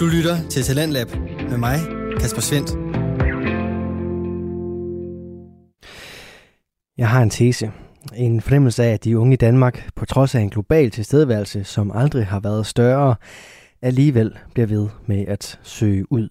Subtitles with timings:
[0.00, 1.06] Du lytter til Talentlab
[1.50, 1.78] med mig,
[2.20, 2.70] Kasper Svendt.
[6.98, 7.72] Jeg har en tese.
[8.16, 11.90] En fornemmelse af, at de unge i Danmark, på trods af en global tilstedeværelse, som
[11.94, 13.14] aldrig har været større,
[13.82, 16.28] alligevel bliver ved med at søge ud.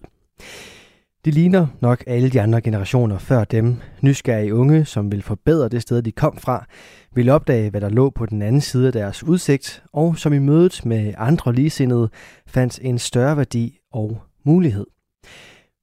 [1.24, 5.82] De ligner nok alle de andre generationer før dem, nysgerrige unge, som vil forbedre det
[5.82, 6.66] sted, de kom fra,
[7.14, 10.38] vil opdage, hvad der lå på den anden side af deres udsigt, og som i
[10.38, 12.10] mødet med andre ligesindede
[12.46, 14.86] fandt en større værdi og mulighed.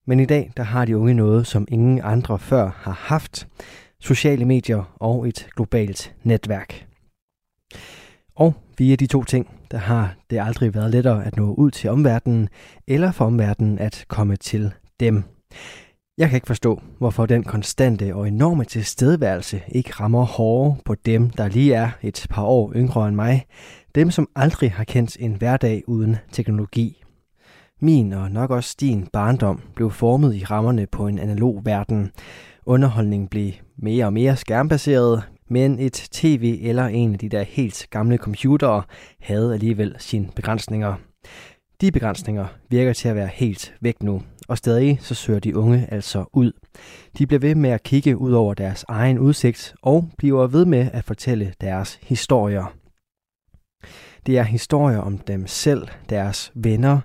[0.08, 3.48] Men i dag, der har de unge noget, som ingen andre før har haft.
[4.00, 6.86] Sociale medier og et globalt netværk.
[8.36, 11.90] Og via de to ting, der har det aldrig været lettere at nå ud til
[11.90, 12.50] omverdenen,
[12.88, 15.24] eller for omverdenen at komme til dem.
[16.18, 21.30] Jeg kan ikke forstå, hvorfor den konstante og enorme tilstedeværelse ikke rammer hårdere på dem,
[21.30, 23.46] der lige er et par år yngre end mig.
[23.96, 27.04] Dem, som aldrig har kendt en hverdag uden teknologi.
[27.82, 32.11] Min og nok også din barndom blev formet i rammerne på en analog verden.
[32.66, 37.88] Underholdning blev mere og mere skærmbaseret, men et tv eller en af de der helt
[37.89, 38.84] gamle computere
[39.20, 40.95] havde alligevel sine begrænsninger.
[41.82, 45.88] De begrænsninger virker til at være helt væk nu, og stadig så søger de unge
[45.92, 46.52] altså ud.
[47.17, 50.89] De bliver ved med at kigge ud over deres egen udsigt og bliver ved med
[50.94, 52.73] at fortælle deres historier.
[54.26, 57.00] Det er historier om dem selv, deres venner,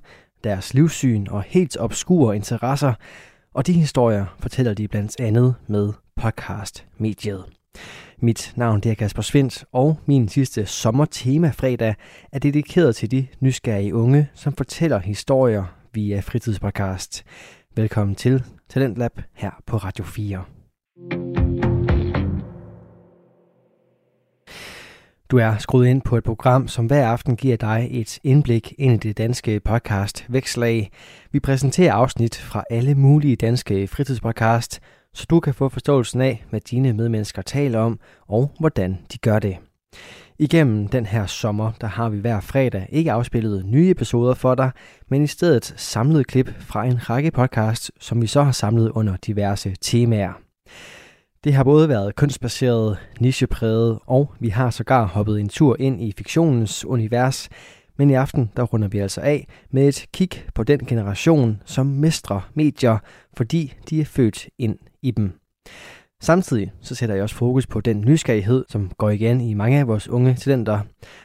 [0.44, 2.94] deres livssyn og helt obskure interesser,
[3.54, 7.44] og de historier fortæller de blandt andet med podcast-mediet.
[8.18, 11.94] Mit navn det er Kasper Svendt, og min sidste sommertema fredag
[12.32, 17.24] er dedikeret til de nysgerrige unge, som fortæller historier via fritidspodcast.
[17.76, 20.44] Velkommen til Talentlab her på Radio 4.
[25.30, 29.04] Du er skruet ind på et program, som hver aften giver dig et indblik ind
[29.04, 30.90] i det danske podcast Vækslag.
[31.32, 34.80] Vi præsenterer afsnit fra alle mulige danske fritidspodcast,
[35.14, 39.38] så du kan få forståelsen af, hvad dine medmennesker taler om og hvordan de gør
[39.38, 39.56] det.
[40.42, 44.70] Igennem den her sommer, der har vi hver fredag ikke afspillet nye episoder for dig,
[45.08, 49.16] men i stedet samlet klip fra en række podcasts, som vi så har samlet under
[49.16, 50.32] diverse temaer.
[51.44, 56.12] Det har både været kunstbaseret, nichepræget, og vi har sågar hoppet en tur ind i
[56.16, 57.48] fiktionens univers,
[57.98, 61.86] men i aften der runder vi altså af med et kig på den generation, som
[61.86, 62.98] mestrer medier,
[63.36, 65.32] fordi de er født ind i dem.
[66.22, 69.86] Samtidig så sætter jeg også fokus på den nysgerrighed, som går igen i mange af
[69.86, 70.80] vores unge talenter.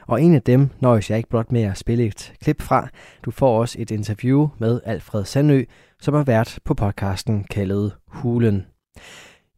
[0.07, 2.89] Og en af dem nøjes jeg ikke blot med at spille et klip fra.
[3.25, 5.63] Du får også et interview med Alfred Sandø,
[6.01, 8.65] som er vært på podcasten kaldet Hulen.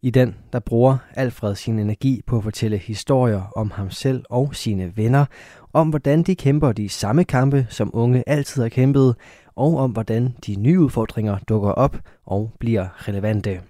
[0.02, 4.56] I den der bruger Alfred sin energi på at fortælle historier om ham selv og
[4.56, 5.26] sine venner,
[5.74, 9.16] om hvordan de kæmper de samme kampe, som unge altid har kæmpet,
[9.56, 13.62] og om hvordan de nye udfordringer dukker op og bliver relevante.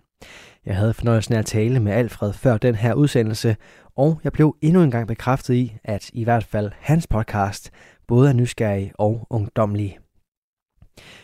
[0.66, 3.56] Jeg havde fornøjelsen af at tale med Alfred før den her udsendelse,
[3.96, 7.72] og jeg blev endnu en gang bekræftet i, at i hvert fald hans podcast
[8.08, 9.98] både er nysgerrig og ungdomlig.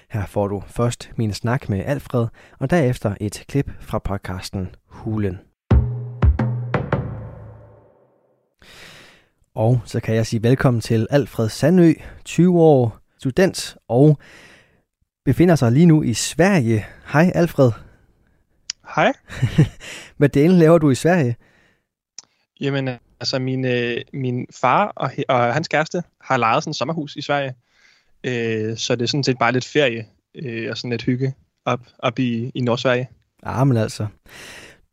[0.10, 2.28] Her får du først min snak med Alfred,
[2.60, 5.40] og derefter et klip fra podcasten Hulen.
[9.56, 11.94] Og så kan jeg sige velkommen til Alfred Sandø,
[12.26, 14.18] 20 år, student og
[15.26, 16.86] befinder sig lige nu i Sverige.
[17.14, 17.85] Hej Alfred.
[18.96, 19.14] Hej.
[20.18, 21.36] Hvad delen laver du i Sverige?
[22.62, 27.16] Jamen, altså min, øh, min far og, og hans kæreste har lejet sådan et sommerhus
[27.16, 27.54] i Sverige.
[28.24, 31.34] Øh, så det er sådan set bare lidt ferie øh, og sådan lidt hygge
[31.66, 33.10] op, op i, i Nordsverige.
[33.44, 34.08] Ah, men altså.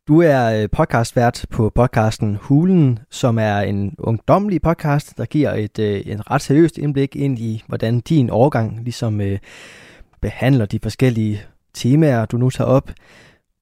[0.07, 5.79] Du er øh, podcastvært på podcasten Hulen, som er en ungdomlig podcast, der giver et,
[5.79, 9.39] øh, en ret seriøst indblik ind i, hvordan din overgang ligesom øh,
[10.21, 11.41] behandler de forskellige
[11.73, 12.91] temaer, du nu tager op.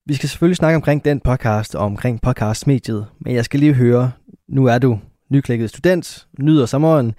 [0.06, 4.12] Vi skal selvfølgelig snakke omkring den podcast og omkring podcastmediet, men jeg skal lige høre,
[4.48, 7.16] nu er du nyklækket student, nyder sommeren.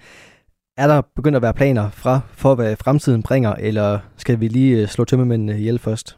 [0.77, 4.81] Er der begyndt at være planer fra, for, hvad fremtiden bringer, eller skal vi lige
[4.81, 6.17] øh, slå tømmermændene ihjel først?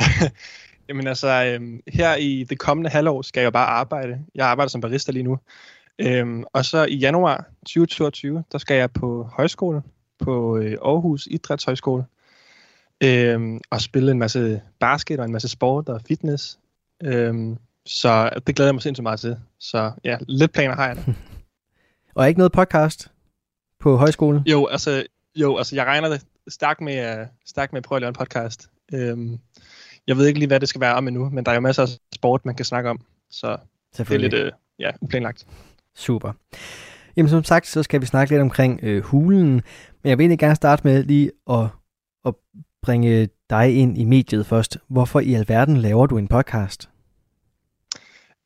[0.88, 4.18] Jamen altså, øhm, her i det kommende halvår skal jeg bare arbejde.
[4.34, 5.38] Jeg arbejder som barista lige nu.
[5.98, 9.82] Øhm, og så i januar 2022, der skal jeg på højskole,
[10.18, 12.04] på øh, Aarhus Idrætshøjskole
[13.00, 16.58] øhm, og spille en masse basket og en masse sport og fitness.
[17.04, 19.36] Øhm, så det glæder jeg mig sindssygt meget til.
[19.58, 21.02] Så ja, lidt planer har jeg da.
[22.16, 23.10] og ikke noget podcast
[23.80, 24.42] på højskolen?
[24.46, 25.04] Jo, altså,
[25.36, 28.14] jo, altså jeg regner det stærkt med, uh, stærkt med at prøve at lave en
[28.14, 28.70] podcast.
[28.92, 29.38] Øhm,
[30.06, 31.82] jeg ved ikke lige, hvad det skal være om endnu, men der er jo masser
[31.82, 33.00] af sport, man kan snakke om.
[33.30, 33.56] Så
[33.96, 35.46] det er lidt uh, ja, uplanlagt.
[35.94, 36.32] Super.
[37.16, 39.52] Jamen som sagt, så skal vi snakke lidt omkring øh, hulen,
[40.02, 41.66] men jeg vil egentlig gerne starte med lige at
[42.26, 42.34] at
[42.82, 44.78] bringe dig ind i mediet først.
[44.88, 46.88] Hvorfor i alverden laver du en podcast?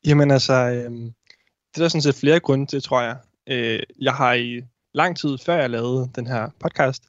[0.06, 3.16] Jamen altså, øh, det er der sådan set flere grunde til, tror jeg.
[3.46, 4.62] Øh, jeg har i
[4.94, 7.02] lang tid, før jeg lavede den her podcast,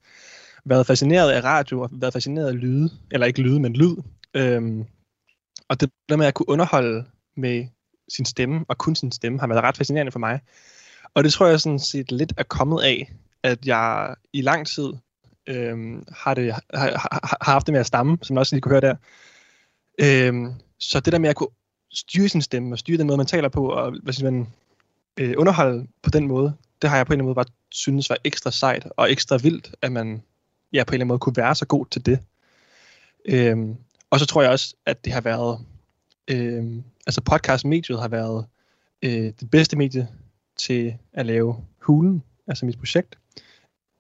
[0.66, 3.96] været fascineret af radio og været fascineret af lyde, eller ikke lyde, men lyd.
[4.34, 4.86] Øhm,
[5.70, 7.06] og det der med at kunne underholde
[7.38, 7.68] med
[8.10, 10.40] sin stemme, og kun sin stemme, har været ret fascinerende for mig.
[11.14, 13.14] Og det tror jeg sådan set lidt er kommet af,
[13.44, 14.94] at jeg i lang tid
[15.48, 18.62] øhm, har, det, har, har, har haft det med at stamme, som man også lige
[18.62, 18.96] kunne høre der.
[20.02, 21.50] Øhm, så det der med at kunne
[21.92, 24.48] styre sin stemme, og styre den måde, man taler på, og hvad siger man,
[25.18, 28.10] øh, underholde på den måde, det har jeg på en eller anden måde bare synes
[28.10, 30.24] var ekstra sejt og ekstra vildt, at man
[30.74, 32.20] ja, på en eller anden måde kunne være så god til det.
[33.26, 33.76] Øhm,
[34.10, 35.60] og så tror jeg også, at det har været,
[36.28, 38.46] øhm, altså podcast-mediet har været
[39.02, 40.08] øh, det bedste medie
[40.58, 43.18] til at lave hulen, altså mit projekt.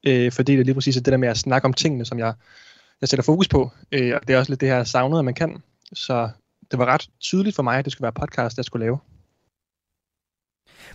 [0.04, 2.34] Øh, fordi det er lige præcis det der med at snakke om tingene, som jeg,
[3.02, 3.72] jeg sætter fokus på.
[3.92, 5.58] Øh, og det er også lidt det her savnet, at man kan.
[5.94, 6.30] Så
[6.72, 9.00] det var ret tydeligt for mig, at det skulle være podcast, jeg skulle lave.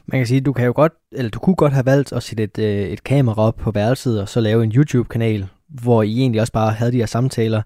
[0.06, 2.42] Man kan sige, du kan jo godt, eller du kunne godt have valgt at sætte
[2.42, 6.40] et, øh, et kamera op på værelset, og så lave en YouTube-kanal, hvor I egentlig
[6.40, 7.62] også bare havde de her samtaler.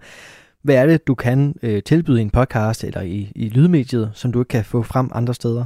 [0.63, 4.33] Hvad er det, du kan øh, tilbyde i en podcast eller i, i lydmediet, som
[4.33, 5.65] du ikke kan få frem andre steder?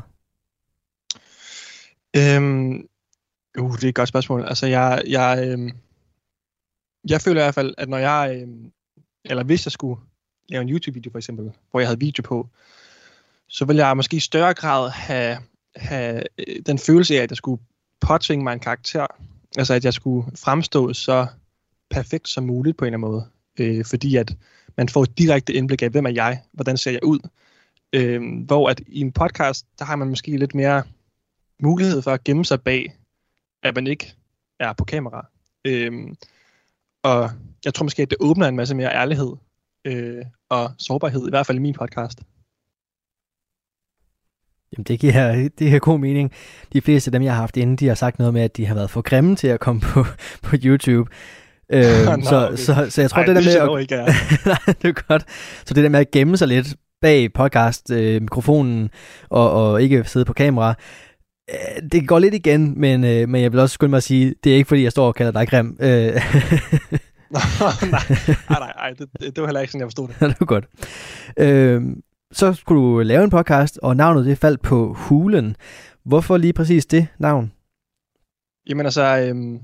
[2.16, 2.86] Øhm,
[3.58, 4.44] uh, det er et godt spørgsmål.
[4.44, 5.72] Altså, jeg, jeg, øh,
[7.08, 8.48] jeg føler i hvert fald, at når jeg, øh,
[9.24, 10.00] eller hvis jeg skulle
[10.48, 12.48] lave en YouTube-video for eksempel, hvor jeg havde video på,
[13.48, 15.38] så ville jeg måske i større grad have,
[15.76, 17.62] have øh, den følelse af, at jeg skulle
[18.00, 19.06] påtvinge mig en karakter.
[19.56, 21.26] Altså, at jeg skulle fremstå så
[21.90, 23.26] perfekt som muligt på en eller anden måde.
[23.58, 24.36] Øh, fordi at
[24.76, 27.18] man får et direkte indblik af, hvem er jeg, hvordan ser jeg ud.
[27.92, 30.82] Øh, hvor at i en podcast, der har man måske lidt mere
[31.62, 32.99] mulighed for at gemme sig bag,
[33.62, 34.14] at man ikke
[34.60, 35.26] er på kamera.
[35.64, 35.92] Øh,
[37.02, 37.30] og
[37.64, 39.32] jeg tror måske, at det åbner en masse mere ærlighed
[39.84, 42.20] øh, og sårbarhed, i hvert fald i min podcast.
[44.72, 46.32] Jamen det giver, det giver god mening.
[46.72, 48.66] De fleste af dem, jeg har haft inde, de har sagt noget med, at de
[48.66, 50.04] har været for grimme til at komme på,
[50.46, 51.10] på YouTube.
[51.72, 52.56] Øh, Nå, så, okay.
[52.56, 53.76] så, så, jeg tror, Ej, det der det med...
[53.76, 53.96] At, ikke,
[54.50, 55.24] nej, det er godt.
[55.64, 58.88] Så det der med at gemme sig lidt bag podcast-mikrofonen øh,
[59.30, 60.74] og, og ikke sidde på kamera,
[61.92, 64.52] det går lidt igen, men, øh, men jeg vil også skynde mig at sige, det
[64.52, 65.76] er ikke fordi, jeg står og kalder dig grim.
[65.80, 66.12] Øh.
[67.30, 70.20] nej, nej, nej, det, det var heller ikke sådan, jeg forstod det.
[70.30, 70.64] det var godt.
[71.36, 71.82] Øh,
[72.32, 75.56] så skulle du lave en podcast, og navnet det faldt på Hulen.
[76.04, 77.52] Hvorfor lige præcis det navn?
[78.68, 79.60] Jamen altså, øhm,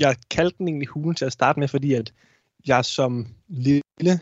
[0.00, 2.12] jeg kaldte den egentlig Hulen til at starte med, fordi at
[2.66, 4.20] jeg som lille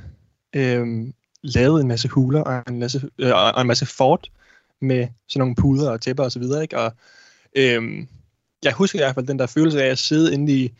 [0.56, 1.12] øhm,
[1.42, 4.30] lavede en masse huler og en masse, øh, og en masse fort
[4.80, 6.78] med sådan nogle puder og tæpper og så videre, ikke?
[6.78, 6.92] Og
[7.56, 8.08] øhm,
[8.64, 10.72] jeg husker i hvert fald den der følelse af at sidde inde i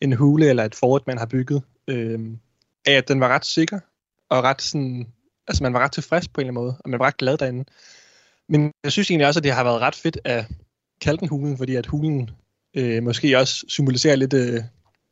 [0.00, 2.38] en hule eller et fort, man har bygget, øhm,
[2.86, 3.80] af at den var ret sikker
[4.28, 5.06] og ret sådan
[5.48, 7.38] altså man var ret tilfreds på en eller anden måde, og man var ret glad
[7.38, 7.64] derinde.
[8.48, 10.46] Men jeg synes egentlig også, at det har været ret fedt at
[11.00, 12.30] kalde den hulen, fordi at hulen
[12.74, 14.62] øh, måske også symboliserer lidt, øh,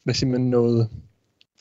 [0.05, 0.91] hvad siger man, noget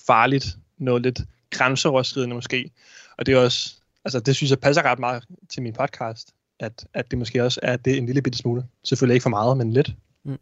[0.08, 2.72] farligt, noget lidt grænseoverskridende måske.
[3.18, 3.76] Og det er også,
[4.06, 7.60] altså det synes jeg passer ret meget til min podcast, at, at det måske også
[7.64, 8.66] er det en lille bitte smule.
[8.84, 9.96] Selvfølgelig ikke for meget, men lidt.
[10.26, 10.38] Mm.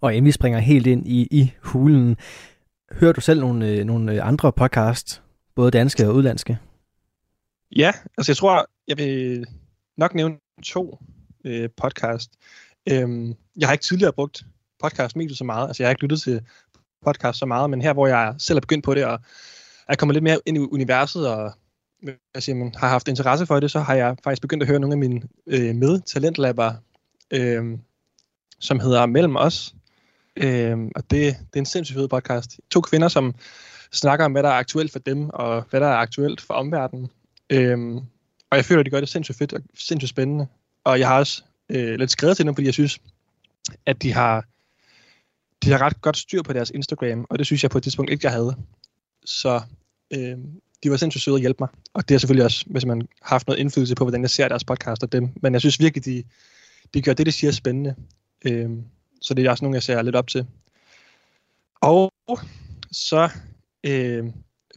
[0.00, 2.16] Og inden vi springer helt ind i, i hulen,
[2.92, 5.22] hører du selv nogle, øh, nogle andre podcast,
[5.54, 6.58] både danske og udlandske?
[7.76, 9.46] Ja, altså jeg tror, jeg vil
[9.96, 10.98] nok nævne to
[11.44, 12.30] øh, podcast.
[12.88, 14.42] Øhm, jeg har ikke tidligere brugt
[14.82, 16.40] podcast mediet så meget, altså jeg har ikke lyttet til
[17.04, 19.20] podcast så meget, men her hvor jeg selv er begyndt på det, og
[19.88, 21.52] er kommet lidt mere ind i universet, og
[22.02, 24.80] hvad siger man, har haft interesse for det, så har jeg faktisk begyndt at høre
[24.80, 26.72] nogle af mine øh, medtalentlabber,
[27.30, 27.78] øh,
[28.58, 29.74] som hedder Mellem os.
[30.36, 32.60] Øh, og det, det er en sindssygt fed podcast.
[32.70, 33.34] To kvinder, som
[33.92, 37.10] snakker om, hvad der er aktuelt for dem, og hvad der er aktuelt for omverdenen.
[37.50, 37.78] Øh,
[38.50, 40.46] og jeg føler, at de gør det sindssygt fedt og sindssygt spændende.
[40.84, 42.98] Og jeg har også øh, lidt skrevet til dem, fordi jeg synes,
[43.86, 44.44] at de har,
[45.64, 48.10] de har ret godt styr på deres Instagram, og det synes jeg på et tidspunkt
[48.10, 48.56] ikke, jeg havde.
[49.24, 49.60] Så
[50.14, 50.38] øh,
[50.82, 51.68] de var sindssygt søde at hjælpe mig.
[51.94, 54.48] Og det er selvfølgelig også, hvis man har haft noget indflydelse på, hvordan jeg ser
[54.48, 55.28] deres podcast og dem.
[55.42, 56.24] Men jeg synes virkelig, de,
[56.94, 57.94] de gør det, de siger spændende.
[58.44, 58.70] Øh,
[59.22, 60.46] så det er også nogle, jeg ser lidt op til.
[61.80, 62.12] Og
[62.92, 63.28] så
[63.84, 64.24] øh,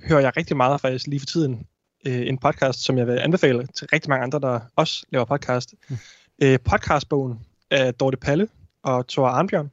[0.07, 1.67] hører jeg rigtig meget faktisk lige for tiden
[2.07, 5.75] øh, en podcast, som jeg vil anbefale til rigtig mange andre, der også laver podcast.
[5.89, 5.97] Mm.
[6.41, 7.39] Øh, podcastbogen
[7.71, 8.47] af Dorte Palle
[8.83, 9.71] og Thor Arnbjørn.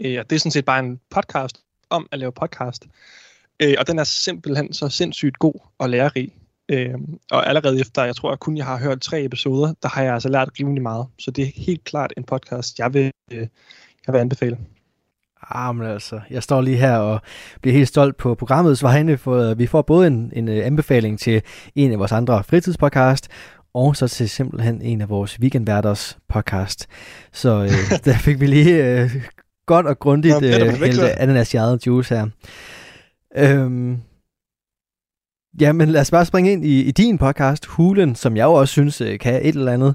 [0.00, 2.86] Øh, og det er sådan set bare en podcast om at lave podcast.
[3.62, 6.32] Øh, og den er simpelthen så sindssygt god og lærerig.
[6.68, 6.94] Øh,
[7.30, 10.14] og allerede efter, jeg tror at kun jeg har hørt tre episoder, der har jeg
[10.14, 11.06] altså lært rimelig meget.
[11.18, 13.46] Så det er helt klart en podcast, jeg vil, øh,
[14.06, 14.58] jeg vil anbefale.
[15.50, 17.20] Ah, men altså, jeg står lige her og
[17.62, 21.42] bliver helt stolt på programmets vegne, for vi får både en, en øh, anbefaling til
[21.74, 23.28] en af vores andre fritidspodcast,
[23.74, 26.86] og så til simpelthen en af vores weekendværters podcast.
[27.32, 27.70] Så øh,
[28.04, 29.10] der fik vi lige øh,
[29.66, 32.26] godt og grundigt øh, hældt juice her.
[33.36, 34.02] Øhm,
[35.60, 38.52] ja, men lad os bare springe ind i, i din podcast, Hulen, som jeg jo
[38.52, 39.94] også synes øh, kan et eller andet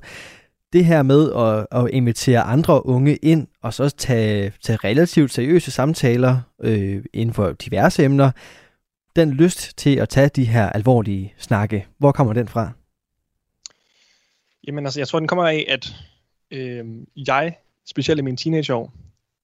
[0.73, 5.71] det her med at, at invitere andre unge ind, og så tage, tage relativt seriøse
[5.71, 8.31] samtaler øh, inden for diverse emner,
[9.15, 12.71] den lyst til at tage de her alvorlige snakke, hvor kommer den fra?
[14.67, 15.95] Jamen altså, jeg tror, den kommer af, at
[16.51, 16.85] øh,
[17.27, 17.57] jeg,
[17.89, 18.93] specielt i mine teenageår,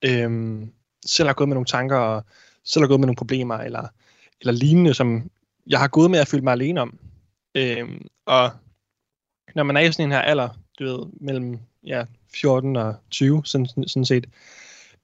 [0.05, 0.61] øh,
[1.05, 2.25] selv har gået med nogle tanker, og
[2.63, 3.87] selv har gået med nogle problemer, eller,
[4.41, 5.31] eller lignende, som
[5.67, 6.99] jeg har gået med at føle mig alene om.
[7.55, 8.51] Øhm, og
[9.55, 10.49] når man er i sådan en her alder,
[10.79, 14.27] du ved, mellem ja, 14 og 20, sådan, sådan set,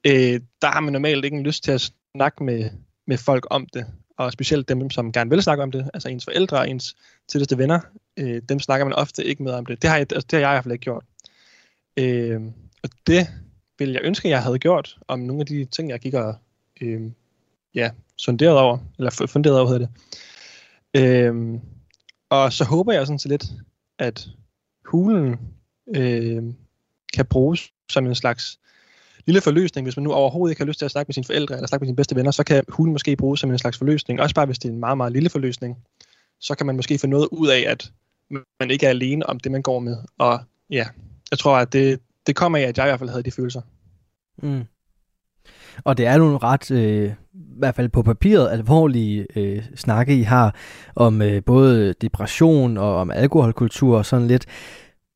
[0.08, 2.70] øh, der har man normalt ikke en lyst til at snakke med,
[3.08, 3.86] med folk om det,
[4.18, 6.96] og specielt dem, som gerne vil snakke om det, altså ens forældre og ens
[7.28, 7.80] tætteste venner,
[8.18, 9.82] øh, dem snakker man ofte ikke med om det.
[9.82, 11.04] Det har jeg, altså, det har jeg i hvert fald ikke gjort.
[11.98, 12.42] Øh,
[12.84, 13.28] og det
[13.80, 16.36] ville jeg ønske, jeg havde gjort, om nogle af de ting, jeg gik og
[16.82, 17.02] øh,
[17.76, 17.90] ja,
[18.26, 19.90] funderet over, eller funderet over, hedder det.
[21.04, 21.60] Øhm,
[22.30, 23.46] og så håber jeg sådan så lidt,
[24.00, 24.28] at
[24.86, 25.40] hulen
[25.96, 26.44] øh,
[27.14, 28.60] kan bruges som en slags
[29.26, 29.86] lille forløsning.
[29.86, 31.84] Hvis man nu overhovedet ikke har lyst til at snakke med sine forældre eller snakke
[31.84, 34.22] med sine bedste venner, så kan hulen måske bruges som en slags forløsning.
[34.22, 35.78] Også bare hvis det er en meget, meget lille forløsning.
[36.40, 37.92] Så kan man måske få noget ud af, at
[38.60, 39.98] man ikke er alene om det, man går med.
[40.18, 40.40] Og
[40.70, 40.88] ja,
[41.32, 43.62] jeg tror, at det, det kommer af, at jeg i hvert fald havde de følelser.
[44.38, 44.64] Mm.
[45.84, 50.22] Og det er nogle ret, øh, i hvert fald på papiret, alvorlige øh, snakke, I
[50.22, 50.56] har
[50.96, 54.46] om øh, både depression og om alkoholkultur og sådan lidt.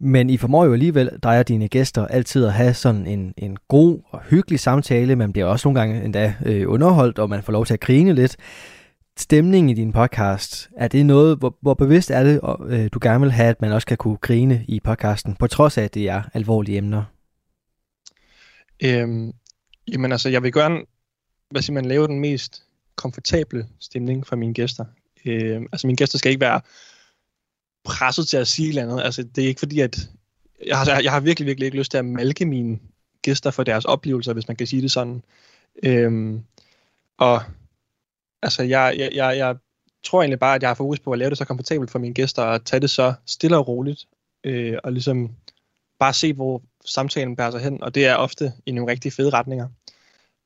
[0.02, 3.58] Men I formår jo alligevel, dig og dine gæster, altid at have sådan en, en
[3.68, 5.16] god og hyggelig samtale.
[5.16, 8.14] Man bliver også nogle gange endda øh, underholdt, og man får lov til at grine
[8.14, 8.38] lidt.
[9.18, 13.00] Stemningen i din podcast, er det noget, hvor, hvor bevidst er det, og, øh, du
[13.02, 15.94] gerne vil have, at man også kan kunne grine i podcasten, på trods af, at
[15.94, 17.04] det er alvorlige emner?
[18.84, 19.32] Øhm,
[19.92, 20.80] jamen altså, jeg vil gerne,
[21.50, 22.64] hvad siger man, lave den mest
[22.96, 24.86] komfortable stemning for mine gæster.
[25.26, 26.62] Øh, altså, mine gæster skal ikke være
[27.84, 29.04] presset til at sige et eller andet.
[29.04, 30.10] Altså, det er ikke fordi, at
[30.66, 32.80] jeg har, jeg har virkelig, virkelig ikke lyst til at malke mine
[33.22, 35.24] gæster for deres oplevelser, hvis man kan sige det sådan.
[35.84, 36.44] Øhm,
[37.18, 37.42] og
[38.42, 39.56] altså, jeg, jeg, jeg, jeg
[40.04, 42.14] tror egentlig bare, at jeg har fokus på at lave det så komfortabelt for mine
[42.14, 44.06] gæster, og tage det så stille og roligt,
[44.44, 45.32] øh, og ligesom
[46.00, 49.30] bare se, hvor samtalen bærer sig hen, og det er ofte i nogle rigtig fede
[49.30, 49.68] retninger.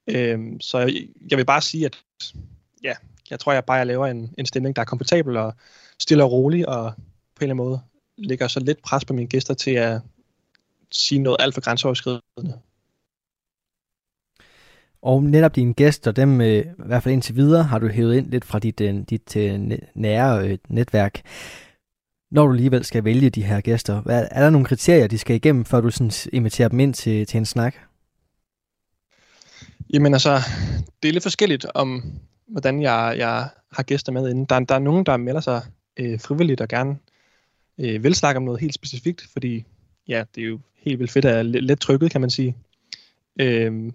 [0.07, 2.03] Øhm, så jeg, jeg vil bare sige, at
[2.83, 2.93] ja,
[3.29, 5.53] jeg tror, jeg bare jeg laver en, en stemning, der er komfortabel og
[6.00, 7.81] stille og rolig, og på en eller anden måde
[8.17, 10.01] lægger så lidt pres på mine gæster til at
[10.91, 12.60] sige noget alt for grænseoverskridende.
[15.01, 18.31] Og netop dine gæster, dem øh, i hvert fald indtil videre, har du hævet ind
[18.31, 21.22] lidt fra dit, øh, dit øh, nære netværk.
[22.31, 25.36] Når du alligevel skal vælge de her gæster, hvad, er der nogle kriterier, de skal
[25.36, 27.75] igennem, før du sådan inviterer dem ind til, til en snak?
[29.93, 30.39] Jamen altså,
[31.03, 32.03] det er lidt forskelligt om,
[32.47, 34.45] hvordan jeg, jeg har gæster med inden.
[34.45, 35.62] Der, der er nogen, der melder sig
[36.00, 36.97] øh, frivilligt og gerne
[37.77, 39.65] øh, vil snakke om noget helt specifikt, fordi
[40.07, 42.55] ja, det er jo helt vildt fedt at let, let trykket, kan man sige.
[43.39, 43.91] Øh,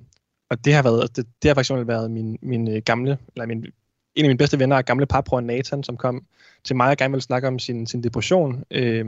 [0.50, 3.59] og det har været, det, det har faktisk været min, min øh, gamle, eller min,
[4.14, 6.26] en af mine bedste venner, gamle parbror Nathan, som kom
[6.64, 8.64] til mig og gerne ville snakke om sin, sin depression.
[8.71, 9.07] Øh,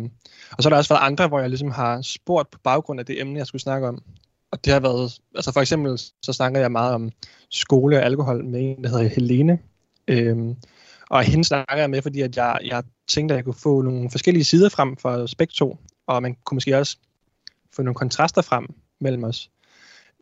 [0.51, 3.07] og så har der også været andre, hvor jeg ligesom har spurgt på baggrund af
[3.07, 4.03] det emne, jeg skulle snakke om.
[4.53, 7.11] Og det har været, altså for eksempel, så snakker jeg meget om
[7.51, 9.59] skole og alkohol med en, der hedder Helene.
[10.09, 10.57] Øhm,
[11.11, 14.11] og hende snakker jeg med, fordi at jeg, jeg tænkte, at jeg kunne få nogle
[14.11, 16.97] forskellige sider frem for Spektro, og man kunne måske også
[17.77, 18.67] få nogle kontraster frem
[19.01, 19.51] mellem os.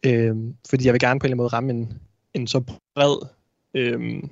[0.06, 2.00] Øhm, fordi jeg vil gerne på en eller anden måde ramme en,
[2.35, 2.61] en så
[2.94, 3.28] bred,
[3.75, 4.30] øhm,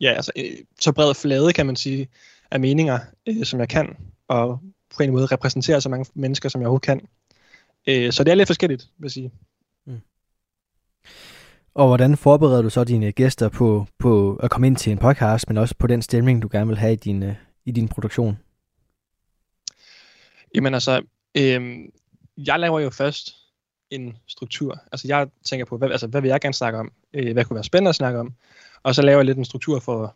[0.00, 2.08] ja, altså, øh, så bred flade, kan man sige,
[2.50, 3.96] af meninger, øh, som jeg kan,
[4.28, 7.00] og på en eller anden måde repræsentere så mange mennesker, som jeg overhovedet kan.
[7.88, 9.32] Øh, så det er lidt forskelligt, vil jeg sige.
[9.86, 10.00] Mm.
[11.74, 15.48] Og hvordan forbereder du så dine gæster på, på at komme ind til en podcast,
[15.48, 17.34] men også på den stemning, du gerne vil have i din, øh,
[17.64, 18.38] i din produktion?
[20.54, 21.02] Jamen altså,
[21.34, 21.78] øh,
[22.36, 23.34] jeg laver jo først
[23.90, 24.80] en struktur.
[24.92, 26.92] Altså jeg tænker på, hvad, altså, hvad vil jeg gerne snakke om?
[27.14, 28.34] Øh, hvad kunne være spændende at snakke om?
[28.82, 30.14] Og så laver jeg lidt en struktur for,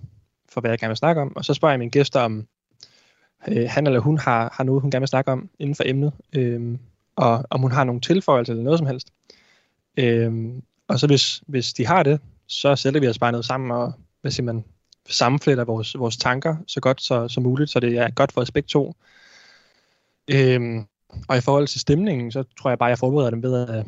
[0.49, 1.37] for hvad jeg gerne vil snakke om.
[1.37, 2.47] Og så spørger jeg mine gæster, om
[3.49, 6.13] øh, han eller hun har, har noget, hun gerne vil snakke om inden for emnet.
[6.33, 6.79] Øh,
[7.17, 9.09] og om hun har nogle tilføjelser eller noget som helst.
[9.97, 13.71] Øhm, og så hvis, hvis de har det, så sætter vi os bare ned sammen
[13.71, 14.65] og hvad siger man,
[15.09, 18.51] sammenfletter vores, vores tanker så godt så, så muligt, så det er godt for os
[18.51, 18.95] begge to.
[20.31, 20.87] Øhm,
[21.29, 23.87] og i forhold til stemningen, så tror jeg bare, jeg forbereder dem ved at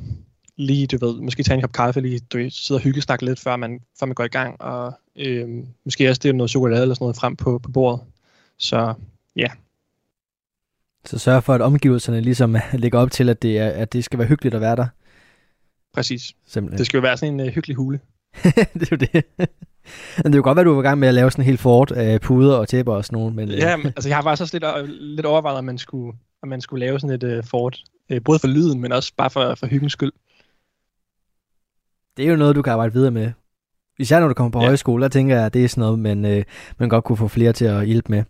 [0.56, 3.24] lige, du ved, måske tage en kop kaffe, lige du ved, sidde og hygge snakke
[3.24, 6.82] lidt, før man, før man går i gang, og øhm, måske også det noget chokolade
[6.82, 8.00] eller sådan noget frem på, på bordet.
[8.58, 8.94] Så
[9.36, 9.48] ja.
[11.06, 14.18] Så sørg for, at omgivelserne ligesom lægger op til, at det, er, at det skal
[14.18, 14.86] være hyggeligt at være der.
[15.94, 16.32] Præcis.
[16.46, 16.78] Simpelthen.
[16.78, 18.00] Det skal jo være sådan en uh, hyggelig hule.
[18.74, 19.24] det er jo det.
[20.16, 21.46] Men det er jo godt være, du var i gang med at lave sådan en
[21.46, 23.34] helt fort af puder og tæpper og sådan noget.
[23.34, 26.48] Men, ja, men, altså jeg har faktisk også lidt, lidt overvejet, om man skulle, om
[26.48, 27.82] man skulle lave sådan et uh, fort.
[28.12, 30.12] Uh, både for lyden, men også bare for, for hyggens skyld.
[32.16, 33.32] Det er jo noget, du kan arbejde videre med.
[33.98, 34.66] Især når du kommer på ja.
[34.66, 36.44] højskole, der tænker jeg, at det er sådan noget, man, øh,
[36.78, 38.24] man godt kunne få flere til at hjælpe med.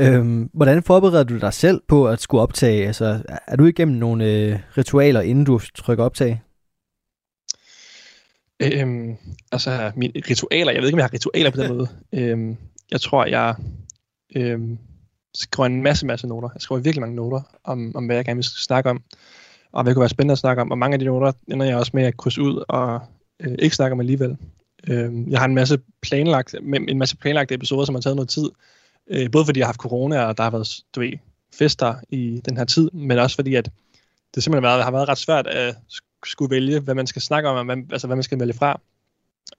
[0.00, 2.86] Øhm, hvordan forbereder du dig selv på at skulle optage?
[2.86, 6.42] Altså, er du igennem nogle øh, ritualer, inden du trykker optag?
[8.62, 9.16] Øhm,
[9.52, 11.88] altså, mine ritualer, jeg ved ikke, om jeg har ritualer på den måde.
[12.12, 12.56] øhm,
[12.90, 13.54] jeg tror, jeg
[14.36, 14.78] øhm,
[15.34, 16.48] skriver en masse, masse noter.
[16.54, 19.02] Jeg skriver virkelig mange noter om, om hvad jeg gerne vil snakke om,
[19.72, 20.70] og hvad kunne være spændende at snakke om.
[20.70, 23.00] Og mange af de noter ender jeg også med at krydse ud og
[23.40, 24.36] øh, ikke snakke om alligevel.
[24.88, 26.54] Øhm, jeg har en masse planlagt,
[26.88, 28.50] en masse planlagte episoder, som har taget noget tid.
[29.10, 31.12] Øh, både fordi jeg har haft corona, og der har været du ved,
[31.58, 33.70] fester i den her tid, men også fordi, at
[34.34, 35.76] det simpelthen har været, har været ret svært at
[36.24, 38.80] skulle vælge, hvad man skal snakke om, og hvad, altså hvad man skal vælge fra.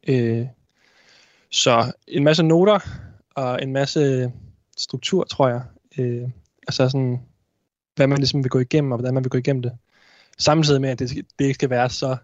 [0.07, 0.45] Øh,
[1.49, 2.79] så en masse noter
[3.35, 4.31] og en masse
[4.77, 5.61] struktur, tror jeg.
[5.97, 6.29] Øh,
[6.67, 7.21] altså sådan,
[7.95, 9.71] hvad man ligesom vil gå igennem, og hvordan man vil gå igennem det.
[10.37, 12.17] Samtidig med, at det, det ikke skal være så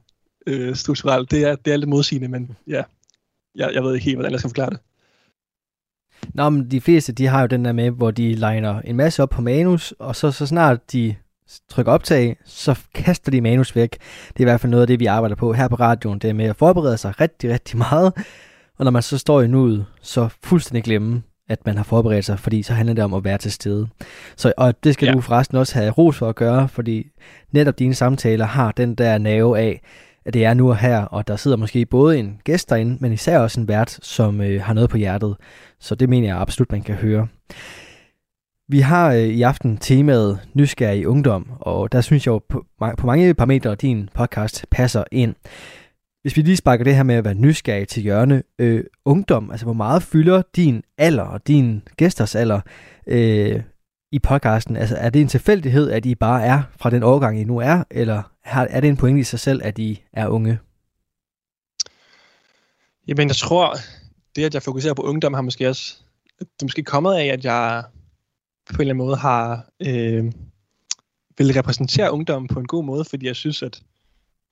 [0.48, 1.32] øh, strukturelt.
[1.32, 2.84] Det er, det er lidt modsigende, men ja,
[3.56, 4.80] jeg, jeg ved ikke helt, hvordan jeg skal forklare det.
[6.34, 9.24] Nå, men de fleste, de har jo den der med, hvor de liner en masse
[9.24, 11.16] op på manus, og så, så snart de
[11.70, 13.92] trykker optag, så kaster de manus væk.
[14.28, 16.20] Det er i hvert fald noget af det, vi arbejder på her på radioen.
[16.20, 18.14] Det er med at forberede sig rigtig, rigtig meget.
[18.78, 22.40] Og når man så står i nuet, så fuldstændig glemme, at man har forberedt sig,
[22.40, 23.88] fordi så handler det om at være til stede.
[24.36, 25.14] Så, og det skal ja.
[25.14, 27.08] du forresten også have ros for at gøre, fordi
[27.52, 29.82] netop dine samtaler har den der nerve af,
[30.28, 33.14] at det er nu og her, og der sidder måske både en gæst derinde, men
[33.14, 35.36] især også en vært, som øh, har noget på hjertet.
[35.80, 37.28] Så det mener jeg absolut, man kan høre.
[38.70, 42.66] Vi har øh, i aften temaet nysgerrig ungdom, og der synes jeg jo på,
[42.98, 45.36] på mange parametre, at din podcast passer ind.
[46.22, 49.66] Hvis vi lige sparker det her med at være nysgerrig til hjørne, øh, ungdom, altså
[49.66, 52.60] hvor meget fylder din alder og din gæsters alder
[53.08, 53.62] øh,
[54.12, 54.78] i podcasten?
[54.78, 57.84] Altså er det en tilfældighed, at I bare er fra den årgang, I nu er,
[57.92, 60.60] eller er det en pointe i sig selv, at I er unge?
[63.08, 63.76] Jamen jeg tror,
[64.36, 65.96] det at jeg fokuserer på ungdom har måske også,
[66.40, 67.84] det er måske kommet af, at jeg
[68.70, 70.32] på en eller anden måde har øh,
[71.38, 73.82] vil repræsentere ungdom på en god måde, fordi jeg synes, at,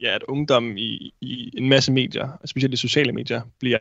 [0.02, 3.78] ja, at ungdom i, i en masse medier, specielt i sociale medier, bliver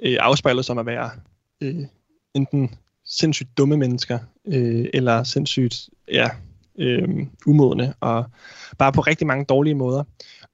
[0.00, 1.10] øh, afspejlet som at være
[1.60, 1.76] øh,
[2.34, 6.28] enten sindssygt dumme mennesker, øh, eller sindssygt ja,
[6.80, 7.08] øh,
[7.46, 8.24] umodne, og
[8.78, 10.04] bare på rigtig mange dårlige måder.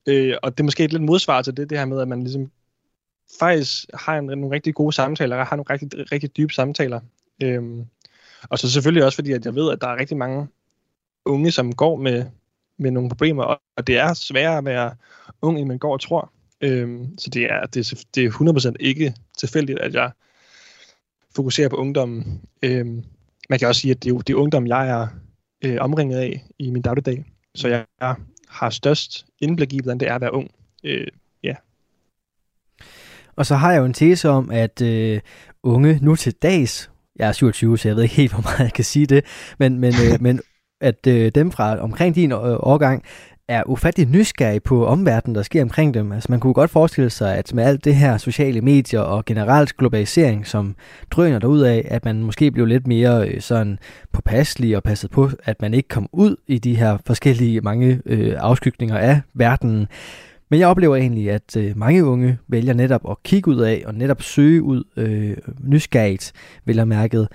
[0.06, 2.22] Øh, og det er måske et lidt modsvar til det, det her med, at man
[2.22, 2.50] ligesom
[3.38, 7.00] faktisk har en, nogle rigtig gode samtaler, har nogle rigtig, rigtig dybe samtaler.
[7.42, 7.62] Øh,
[8.50, 10.48] og så selvfølgelig også fordi, at jeg ved, at der er rigtig mange
[11.24, 12.24] unge, som går med,
[12.78, 14.94] med nogle problemer, og det er sværere at være
[15.42, 16.32] ung, end man går og tror.
[16.60, 20.10] Øhm, så det er, det, er, det er 100% ikke tilfældigt, at jeg
[21.36, 22.42] fokuserer på ungdommen.
[22.62, 23.04] Øhm,
[23.50, 25.08] man kan også sige, at det er, det er ungdom, jeg er
[25.64, 27.24] øh, omringet af i min dagligdag.
[27.54, 28.14] Så jeg,
[28.48, 30.50] har størst indblik i, hvordan det er at være ung.
[30.84, 31.06] Øh,
[31.42, 31.54] ja.
[33.36, 35.20] Og så har jeg jo en tese om, at øh,
[35.62, 38.72] unge nu til dags jeg er 27, så jeg ved ikke helt, hvor meget jeg
[38.72, 39.24] kan sige det,
[39.58, 40.40] men, men, øh, men
[40.80, 43.04] at øh, dem fra omkring din øh, årgang
[43.48, 46.12] er ufattelig nysgerrige på omverdenen, der sker omkring dem.
[46.12, 49.76] Altså man kunne godt forestille sig, at med alt det her sociale medier og generelt
[49.76, 50.76] globalisering, som
[51.10, 53.78] drøner derud af, at man måske blev lidt mere øh, sådan
[54.12, 58.34] påpasselig og passet på, at man ikke kom ud i de her forskellige mange øh,
[58.38, 59.86] afskygninger af verdenen.
[60.50, 63.94] Men jeg oplever egentlig, at øh, mange unge vælger netop at kigge ud af og
[63.94, 66.32] netop søge ud øh, nysgerrigt,
[66.64, 67.28] vil jeg mærket.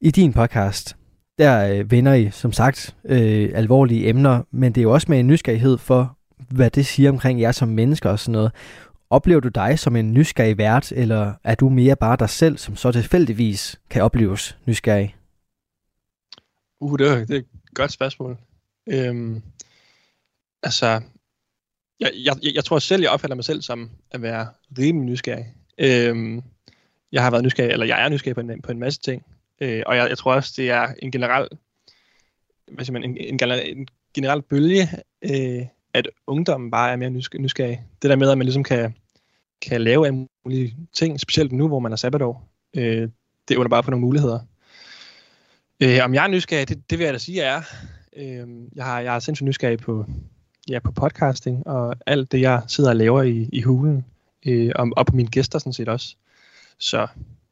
[0.00, 0.96] I din podcast,
[1.38, 5.20] der øh, vender I som sagt øh, alvorlige emner, men det er jo også med
[5.20, 6.18] en nysgerrighed for,
[6.50, 8.52] hvad det siger omkring jer som mennesker og sådan noget.
[9.10, 12.76] Oplever du dig som en nysgerrig vært, eller er du mere bare dig selv, som
[12.76, 15.16] så tilfældigvis kan opleves nysgerrig?
[16.80, 18.38] Uh, det er, det er et godt spørgsmål.
[18.88, 19.42] Øhm,
[20.62, 21.00] altså,
[22.00, 25.46] jeg, jeg, jeg tror selv, jeg opfatter mig selv som at være rimelig nysgerrig.
[25.78, 26.42] Øhm,
[27.12, 29.24] jeg har været nysgerrig, eller jeg er nysgerrig på en, på en masse ting.
[29.60, 31.48] Øh, og jeg, jeg tror også, det er en generel,
[32.72, 34.88] hvad siger man, en, en, en generel bølge,
[35.22, 37.84] øh, at ungdommen bare er mere nysgerrig.
[38.02, 38.94] Det der med, at man ligesom kan,
[39.62, 43.08] kan lave en mulige ting, specielt nu, hvor man er sabbatår, øh,
[43.48, 44.40] det åbner bare på nogle muligheder.
[45.80, 47.62] Øh, om jeg er nysgerrig, det, det vil jeg da sige, jeg er.
[48.16, 50.06] Øh, jeg, har, jeg er sindssygt nysgerrig på
[50.68, 54.04] ja, på podcasting og alt det, jeg sidder og laver i, i hulen,
[54.46, 56.16] øh, og, og på mine gæster sådan set også.
[56.78, 57.06] Så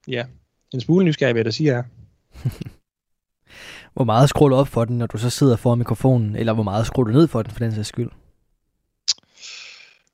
[0.09, 0.25] ja,
[0.77, 1.83] en smule nysgerrig vil jeg da sige, er.
[3.95, 6.63] hvor meget skruer du op for den, når du så sidder foran mikrofonen, eller hvor
[6.63, 8.11] meget skruer du ned for den, for den sags skyld?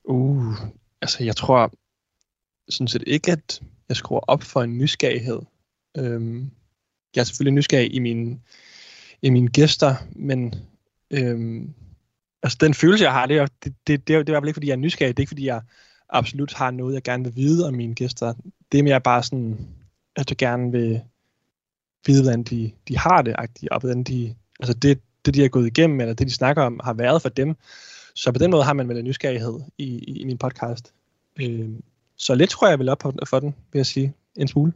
[0.05, 0.55] Uh,
[1.03, 1.73] altså jeg tror
[2.69, 5.41] sådan set ikke, at jeg skruer op for en nysgerrighed.
[5.97, 6.51] Øhm,
[7.15, 8.41] jeg er selvfølgelig nysgerrig i mine,
[9.23, 10.55] i mine gæster, men
[11.11, 11.75] øhm,
[12.43, 14.49] altså den følelse, jeg har, det er, det, det, det, det er i hvert fald
[14.49, 15.17] ikke, fordi jeg er nysgerrig.
[15.17, 15.63] Det er ikke, fordi jeg
[16.09, 18.35] absolut har noget, jeg gerne vil vide om mine gæster.
[18.73, 19.69] Det er mere bare sådan,
[20.19, 21.01] at jeg gerne vil
[22.07, 23.37] vide, hvordan de, de har det,
[23.71, 26.81] og hvordan de, altså det, det, de har gået igennem, eller det, de snakker om,
[26.85, 27.57] har været for dem.
[28.15, 30.93] Så på den måde har man vel en nysgerrighed i, i, i min podcast.
[31.41, 31.71] Øh,
[32.17, 34.15] så lidt tror jeg, vil op for den, vil jeg sige.
[34.37, 34.73] En smule.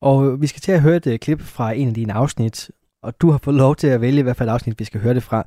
[0.00, 2.70] Og vi skal til at høre et uh, klip fra en af dine afsnit,
[3.02, 5.14] og du har fået lov til at vælge, hvad for et afsnit vi skal høre
[5.14, 5.46] det fra.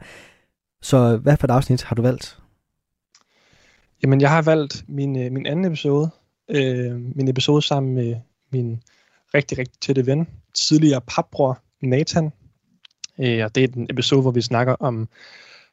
[0.81, 2.39] Så hvad for et afsnit har du valgt?
[4.03, 6.11] Jamen, jeg har valgt min, øh, min anden episode.
[6.49, 8.15] Øh, min episode sammen med
[8.51, 8.81] min
[9.33, 12.31] rigtig, rigtig tætte ven, tidligere papbror Nathan.
[13.19, 15.07] Øh, og det er den episode, hvor vi snakker om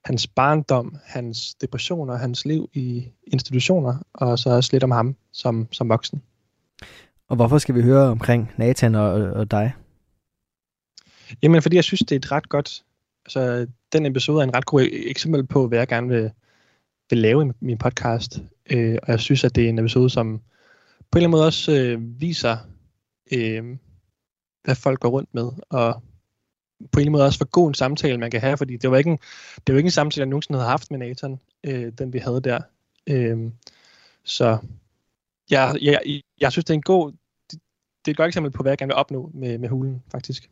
[0.04, 5.68] hans barndom, hans depressioner, hans liv i institutioner, og så også lidt om ham som,
[5.72, 6.22] som voksen.
[7.28, 9.74] Og hvorfor skal vi høre omkring Nathan og, og dig?
[11.42, 12.82] Jamen, fordi jeg synes, det er et ret godt...
[13.26, 16.30] Altså, den episode er en ret god eksempel på, hvad jeg gerne vil,
[17.10, 18.38] vil lave i min podcast.
[18.70, 20.40] Øh, og jeg synes, at det er en episode, som
[21.12, 22.56] på en eller anden måde også øh, viser,
[23.32, 23.76] øh,
[24.64, 26.02] hvad folk går rundt med, og
[26.92, 28.90] på en eller anden måde også for god en samtale, man kan have, fordi det
[28.90, 29.18] var ikke en,
[29.66, 32.40] det var ikke en samtale, jeg nogensinde havde haft med Nathan, øh, den vi havde
[32.40, 32.60] der.
[33.06, 33.50] Øh,
[34.24, 34.58] så
[35.50, 37.12] jeg, jeg, jeg synes, det er en god,
[37.50, 37.60] det,
[38.04, 40.50] det er et godt eksempel på, hvad jeg gerne vil opnå med, med hulen, faktisk.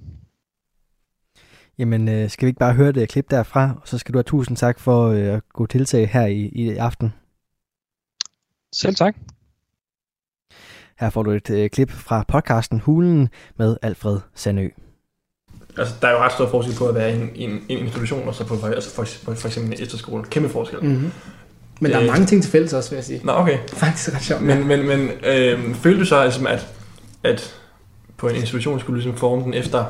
[1.79, 4.25] Jamen, øh, skal vi ikke bare høre det klip derfra, og så skal du have
[4.25, 7.12] tusind tak for øh, at gå tiltag her i, i aften.
[8.73, 9.16] Selv tak.
[11.01, 14.69] Her får du et øh, klip fra podcasten Hulen med Alfred Sandø.
[15.79, 18.29] Altså, der er jo ret stor forskel på at være i en, en, en institution,
[18.29, 20.25] og så på altså for, for, for eksempel en efterskole.
[20.25, 20.79] Kæmpe forskel.
[20.83, 21.13] Mm-hmm.
[21.81, 23.21] Men der er øh, mange ting til fælles også, vil jeg sige.
[23.25, 23.59] Nå, okay.
[23.69, 24.43] Faktisk ret sjovt.
[24.43, 26.67] Men, men, men øh, følte du så, altså, at,
[27.25, 27.55] at
[28.17, 29.85] på en institution skulle du ligesom forme den efter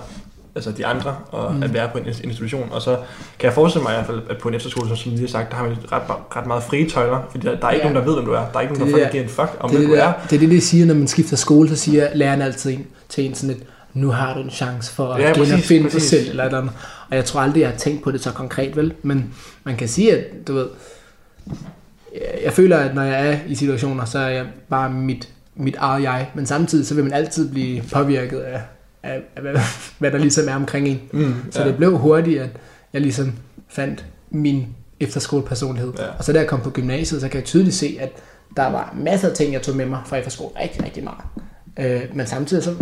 [0.55, 1.63] altså de andre, og mm.
[1.63, 2.69] at være på en institution.
[2.73, 2.97] Og så
[3.39, 5.29] kan jeg forestille mig i hvert fald, at på en efterskole, som, som lige har
[5.29, 6.03] sagt, der har man ret,
[6.37, 7.93] ret meget frie tøjler, fordi der, der er ikke ja.
[7.93, 8.45] nogen, der ved, hvem du er.
[8.53, 10.13] Der er ikke nogen, der, der giver en fuck om, hvem du er.
[10.31, 13.25] Det er det, de siger, når man skifter skole, så siger læreren altid en, til
[13.25, 13.63] en sådan et,
[13.95, 16.73] nu har du en chance for at ja, genopfinde dig selv, eller et eller andet.
[17.11, 18.95] Og jeg tror aldrig, jeg har tænkt på det så konkret, vel?
[19.03, 19.35] Men
[19.65, 20.69] man kan sige, at du ved,
[22.45, 26.03] jeg føler, at når jeg er i situationer, så er jeg bare mit, mit eget
[26.03, 26.31] jeg.
[26.35, 28.61] Men samtidig, så vil man altid blive påvirket af,
[29.03, 29.43] af, af
[29.99, 31.01] hvad, der ligesom er omkring en.
[31.13, 31.69] Mm, så ja.
[31.69, 32.49] det blev hurtigt, at
[32.93, 33.33] jeg ligesom
[33.69, 34.67] fandt min
[35.01, 35.93] efterskolepersonlighed.
[35.99, 36.05] Ja.
[36.19, 38.13] Og så da jeg kom på gymnasiet, så kan jeg tydeligt se, at
[38.57, 40.51] der var masser af ting, jeg tog med mig fra efterskole.
[40.63, 41.25] Rigtig, rigtig meget.
[41.79, 42.75] Øh, men samtidig så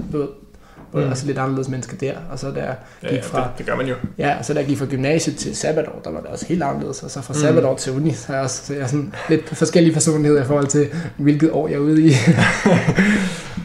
[0.92, 1.10] var mm.
[1.10, 2.12] også lidt anderledes menneske der.
[2.30, 3.94] Og så der jeg gik ja, fra, det, det, gør man jo.
[4.18, 7.02] Ja, og så der gik fra gymnasiet til sabbatår, der var det også helt anderledes.
[7.02, 7.40] Og så fra mm.
[7.40, 10.46] sabbatår til uni, så er jeg også så jeg er sådan lidt forskellige personligheder i
[10.46, 12.10] forhold til, hvilket år jeg er ude i.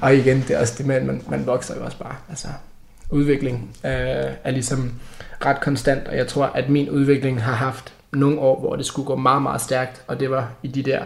[0.03, 2.15] og igen, det er også det med, at man, man vokser jo også bare.
[2.29, 2.47] Altså,
[3.09, 3.91] udvikling øh,
[4.43, 4.93] er ligesom
[5.45, 9.05] ret konstant, og jeg tror, at min udvikling har haft nogle år, hvor det skulle
[9.05, 11.03] gå meget, meget stærkt, og det var i de der,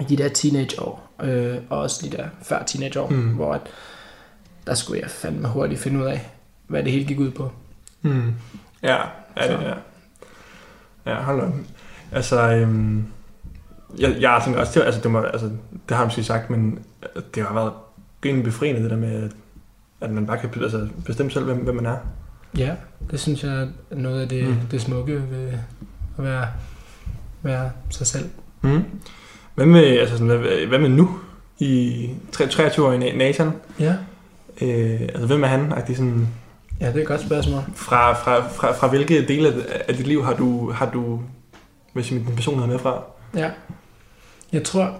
[0.00, 3.28] i de der teenageår, øh, og også de der før teenageår, mm.
[3.28, 3.60] hvor at,
[4.66, 6.30] der skulle jeg fandme hurtigt finde ud af,
[6.66, 7.52] hvad det hele gik ud på.
[8.02, 8.34] Mm.
[8.82, 8.96] Ja,
[9.36, 9.74] ja, det, ja.
[11.06, 11.66] Ja, hold on.
[12.12, 13.06] Altså, øhm,
[13.98, 16.78] jeg, jeg tænker også, det, altså, det, må, altså, det har jeg måske sagt, men
[17.34, 17.72] det har været
[18.24, 19.30] rimelig befriende, det der med,
[20.00, 21.96] at man bare kan altså, bestemme selv, hvem, hvem man er.
[22.58, 22.74] Ja,
[23.10, 24.56] det synes jeg er noget af det, mm.
[24.70, 25.52] det smukke ved
[26.18, 26.46] at være,
[27.42, 28.28] være sig selv.
[28.62, 28.84] Mm.
[29.54, 31.18] Hvad, med, altså sådan, hvad, hvad med nu?
[31.58, 33.52] I 23 år i Nathan?
[33.80, 33.94] Ja.
[34.60, 35.72] Øh, altså, hvem er han?
[35.72, 36.28] Er sådan,
[36.80, 37.62] ja, det er et godt spørgsmål.
[37.74, 39.52] Fra, fra, fra, fra hvilke dele
[39.88, 41.20] af dit liv har du, har du
[41.96, 43.02] hvis min person er med fra?
[43.36, 43.50] Ja.
[44.52, 44.94] Jeg tror,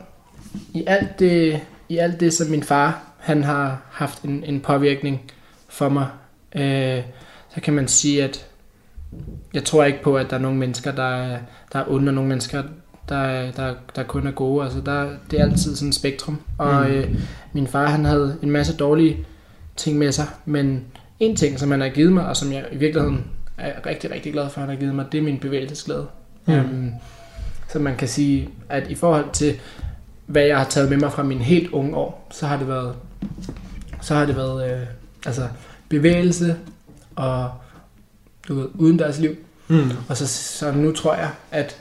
[0.74, 5.32] i alt det, i alt det som min far han har haft en, en påvirkning
[5.68, 6.06] for mig,
[6.56, 7.02] øh,
[7.54, 8.46] så kan man sige, at
[9.54, 11.38] jeg tror ikke på, at der er nogle mennesker, der er,
[11.72, 12.62] der er onde, og nogle mennesker,
[13.08, 14.64] der, der, der kun er gode.
[14.64, 16.40] Altså, der, det er altid sådan et spektrum.
[16.58, 16.94] Og mm.
[16.94, 17.14] øh,
[17.52, 19.26] min far, han havde en masse dårlige
[19.76, 20.84] ting med sig, men
[21.20, 23.24] en ting, som han har givet mig, og som jeg i virkeligheden
[23.58, 26.06] er rigtig, rigtig glad for, at han har givet mig, det er min bevægelsesglæde.
[26.46, 26.54] Mm.
[26.54, 26.92] Um,
[27.68, 29.54] så man kan sige, at i forhold til,
[30.26, 32.94] hvad jeg har taget med mig fra min helt unge år, så har det været
[34.00, 34.86] så har det været øh,
[35.26, 35.48] altså
[35.88, 36.56] bevægelse
[37.16, 37.50] og
[38.48, 39.36] du ved, uden deres liv.
[39.68, 39.90] Mm.
[40.08, 41.76] Og så, så nu tror jeg, at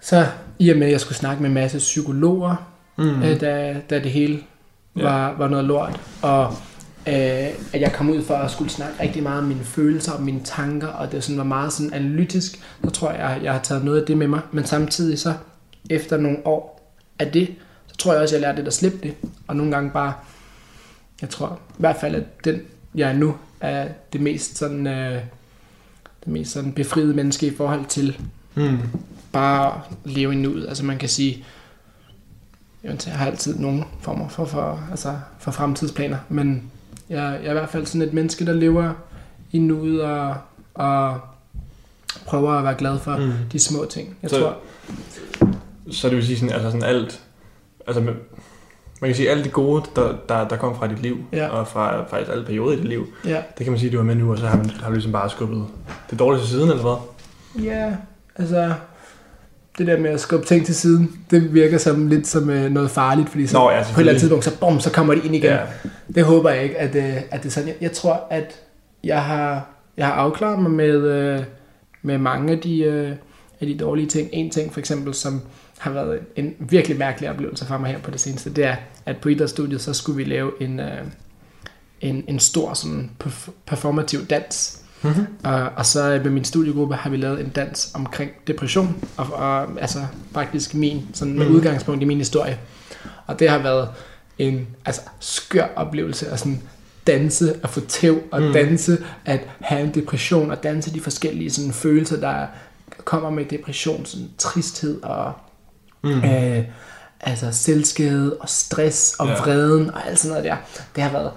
[0.00, 0.26] så
[0.58, 2.66] i og med, at jeg skulle snakke med en masse psykologer,
[2.96, 3.22] Mm.
[3.22, 4.38] øh, da, da det hele
[4.96, 5.02] Ja.
[5.02, 6.44] var, var noget lort, og
[7.06, 7.14] øh,
[7.72, 10.40] at jeg kom ud for at skulle snakke rigtig meget om mine følelser og mine
[10.44, 13.84] tanker, og det sådan var meget sådan analytisk, så tror jeg, at jeg har taget
[13.84, 14.40] noget af det med mig.
[14.52, 15.34] Men samtidig så,
[15.90, 16.79] efter nogle år
[17.20, 17.48] af det,
[17.86, 19.14] så tror jeg også, at jeg lærte lidt at slippe det.
[19.46, 20.12] Og nogle gange bare,
[21.20, 22.60] jeg tror i hvert fald, at den,
[22.94, 25.12] jeg er nu, er det mest sådan, øh,
[26.24, 28.20] det mest sådan befriede menneske i forhold til
[28.54, 28.78] Mm.
[29.32, 30.68] bare at leve i nuet.
[30.68, 31.44] Altså man kan sige,
[32.84, 36.70] jeg har altid nogle former for, for, altså for fremtidsplaner, men
[37.08, 38.92] jeg, jeg er i hvert fald sådan et menneske, der lever
[39.52, 40.36] i nuet og,
[40.74, 41.20] og
[42.26, 43.32] prøver at være glad for mm.
[43.52, 44.16] de små ting.
[44.22, 44.56] Jeg Så- tror,
[45.90, 47.20] Så det vil sige sådan, altså sådan alt,
[47.86, 48.14] altså man,
[49.04, 51.48] kan sige alt det gode, der, der, der kom fra dit liv, Ja.
[51.48, 54.04] og fra faktisk alle perioder i dit liv, ja, det kan man sige, du var
[54.04, 55.66] med nu, og så har, man, har du ligesom bare skubbet
[56.10, 57.64] det dårlige til siden, eller hvad?
[57.64, 57.92] ja,
[58.36, 58.72] altså
[59.78, 62.90] det der med at skubbe ting til siden, det virker som lidt som øh, noget
[62.90, 65.20] farligt, fordi så, Nå, ja, på et eller andet tidspunkt, så, bum, så kommer de
[65.24, 65.50] ind igen.
[65.50, 65.58] Ja.
[66.14, 67.68] Det håber jeg ikke, at, øh, at det er sådan.
[67.68, 68.60] Jeg, jeg tror, at
[69.04, 71.40] jeg har, jeg har afklaret mig med, øh,
[72.02, 73.10] med mange af de, øh,
[73.60, 74.28] af de dårlige ting.
[74.32, 75.40] En ting for eksempel, som
[75.80, 79.16] har været en virkelig mærkelig oplevelse for mig her på det seneste, det er, at
[79.16, 80.98] på idrætsstudiet, så skulle vi lave en, øh,
[82.00, 84.80] en, en stor sådan perf- performativ dans.
[85.02, 85.26] Mhm.
[85.44, 89.80] Og, og så med min studiegruppe har vi lavet en dans omkring depression, og, og
[89.80, 89.98] altså
[90.32, 91.54] faktisk min, sådan med Mhm.
[91.54, 92.58] udgangspunkt i min historie.
[93.26, 93.88] Og det har været
[94.38, 96.62] en altså, skør oplevelse at sådan
[97.06, 98.52] danse og få tæv og mm.
[98.52, 102.46] danse at have en depression og danse de forskellige sådan, følelser, der
[103.04, 105.32] kommer med depression, sådan tristhed og
[106.02, 106.10] Mm.
[106.24, 106.64] øh,
[107.20, 109.34] altså selvskade og stress og Ja.
[109.34, 110.56] vreden og alt sådan noget der.
[110.94, 111.30] Det har været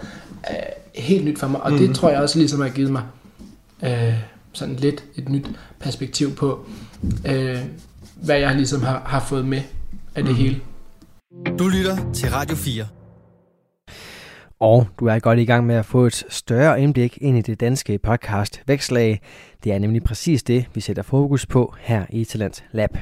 [0.50, 0.56] øh,
[1.04, 1.78] helt nyt for mig, og mm.
[1.78, 3.04] Det tror jeg også ligesom har givet mig
[3.84, 4.14] øh,
[4.54, 5.48] sådan lidt et nyt
[5.80, 6.66] perspektiv på,
[7.28, 7.58] øh,
[8.16, 9.62] hvad jeg ligesom har, har fået med
[10.16, 10.36] af det Mhm.
[10.36, 10.60] hele.
[11.60, 12.86] Du lytter til Radio 4.
[14.60, 17.60] Og du er godt i gang med at få et større indblik ind i det
[17.60, 19.22] danske podcast Vækslag.
[19.64, 22.98] Det er nemlig præcis det, vi sætter fokus på her i Talent Lab.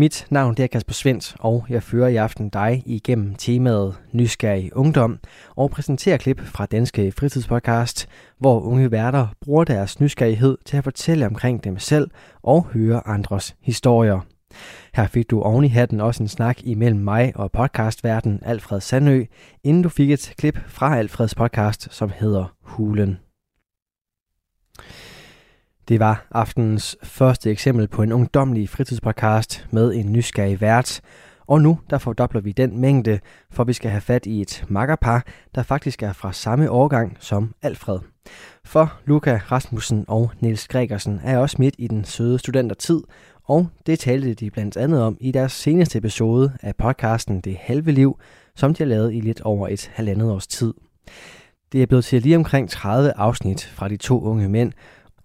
[0.00, 4.76] Mit navn det er Kasper Svendt, og jeg fører i aften dig igennem temaet Nysgerrig
[4.76, 5.18] Ungdom
[5.56, 8.08] og præsenterer klip fra Danske Fritidspodcast,
[8.38, 12.10] hvor unge værter bruger deres nysgerrighed til at fortælle omkring dem selv
[12.42, 14.20] og høre andres historier.
[14.94, 19.24] Her fik du oven i hatten også en snak imellem mig og podcastverden Alfred Sandø,
[19.64, 23.18] inden du fik et klip fra Alfreds podcast, som hedder Hulen.
[25.88, 31.00] Det var aftenens første eksempel på en ungdomlig fritidspodcast med en nysgerrig vært.
[31.46, 35.24] Og nu der fordobler vi den mængde, for vi skal have fat i et makkerpar,
[35.54, 37.98] der faktisk er fra samme årgang som Alfred.
[38.64, 43.00] For Luca Rasmussen og Niels Gregersen er også midt i den søde studentertid,
[43.44, 47.92] og det talte de blandt andet om i deres seneste episode af podcasten Det Halve
[47.92, 48.18] Liv,
[48.56, 50.74] som de har lavet i lidt over et halvandet års tid.
[51.72, 54.72] Det er blevet til lige omkring 30 afsnit fra de to unge mænd,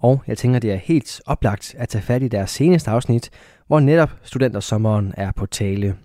[0.05, 3.29] og jeg tænker, det er helt oplagt at tage fat i deres seneste afsnit,
[3.67, 5.95] hvor netop studentersommeren er på tale.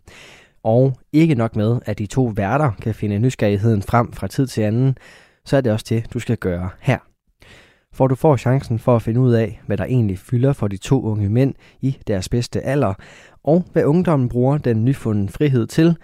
[0.63, 4.63] Og ikke nok med, at de to værter kan finde nysgerrigheden frem fra tid til
[4.63, 4.97] anden,
[5.45, 6.99] så er det også det, du skal gøre her.
[7.93, 10.77] For du får chancen for at finde ud af, hvad der egentlig fylder for de
[10.77, 12.95] to unge mænd i deres bedste alder,
[13.45, 15.97] og hvad ungdommen bruger den nyfundne frihed til,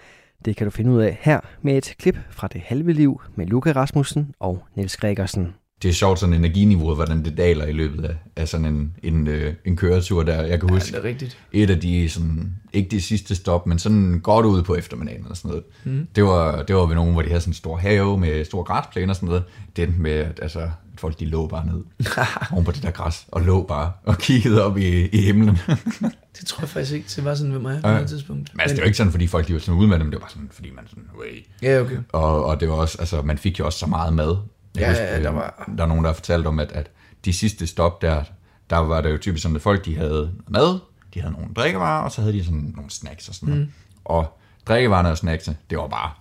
[0.45, 3.45] det kan du finde ud af her med et klip fra det halve liv med
[3.45, 8.05] Luca Rasmussen og Niels Gregersen det er sjovt sådan energiniveauet, hvordan det daler i løbet
[8.05, 10.41] af, af sådan en, en, øh, en køretur der.
[10.41, 11.37] Jeg kan huske det er rigtigt.
[11.51, 15.35] et af de, sådan, ikke det sidste stop, men sådan godt ude på eftermiddagen eller
[15.35, 15.63] sådan noget.
[15.83, 16.07] Mm.
[16.15, 18.63] Det, var, det var ved nogen, hvor de havde sådan en stor have med stor
[18.63, 19.43] græsplæne og sådan noget.
[19.75, 21.83] Det endte med, at altså, at folk de lå bare ned
[22.51, 25.57] oven på det der græs, og lå bare og kiggede op i, i himlen.
[26.39, 27.93] Det tror jeg faktisk ikke, det var sådan ved mig på Ja.
[27.93, 28.49] noget tidspunkt.
[28.53, 30.13] Men altså, det var ikke sådan, fordi folk de var sådan ude med dem, det
[30.13, 31.45] var bare sådan, fordi man sådan, way.
[31.61, 31.97] Ja, okay.
[32.13, 34.35] Og, og det var også, altså, man fik jo også så meget mad.
[34.79, 36.89] Jeg Ja, husker, ja, der var- der er nogen, der har fortalt om, at, at
[37.25, 38.23] de sidste stop der,
[38.69, 40.79] der var det jo typisk sådan, at folk de havde mad,
[41.13, 43.65] de havde nogle drikkevarer, og så havde de sådan nogle snacks og sådan noget.
[43.65, 43.71] Mm.
[44.05, 44.37] Og
[44.67, 46.11] drikkevarerne og snacksene, det var bare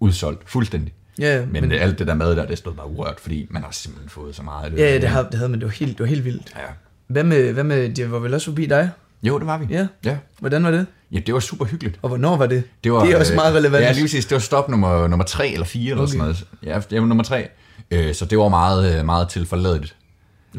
[0.00, 0.92] udsolgt fuldstændig.
[1.18, 3.70] Ja, Men, men, alt det der mad der, det stod bare urørt, fordi man har
[3.70, 4.78] simpelthen fået så meget.
[4.78, 6.52] ja, det, havde, det havde man, det var helt, det var helt vildt.
[6.56, 6.62] Ja.
[7.06, 8.90] Hvad med, hvad med, det var vel også forbi dig?
[9.22, 9.66] Jo, det var vi.
[9.70, 9.86] Ja.
[10.04, 10.16] ja.
[10.38, 10.86] Hvordan var det?
[11.12, 11.98] Ja, det var super hyggeligt.
[12.02, 12.64] Og hvornår var det?
[12.84, 13.84] Det, var, det er også øh, meget relevant.
[13.84, 14.26] Ja, lige præcis.
[14.26, 16.08] Det var stop nummer, nummer tre eller fire eller Okay.
[16.08, 16.44] sådan noget.
[16.62, 17.48] Ja, det var nummer tre.
[17.90, 19.96] Øh, så det var meget, øh, meget tilforladeligt.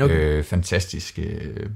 [0.02, 0.15] Okay.
[0.38, 1.70] Øh, fantastisk øh,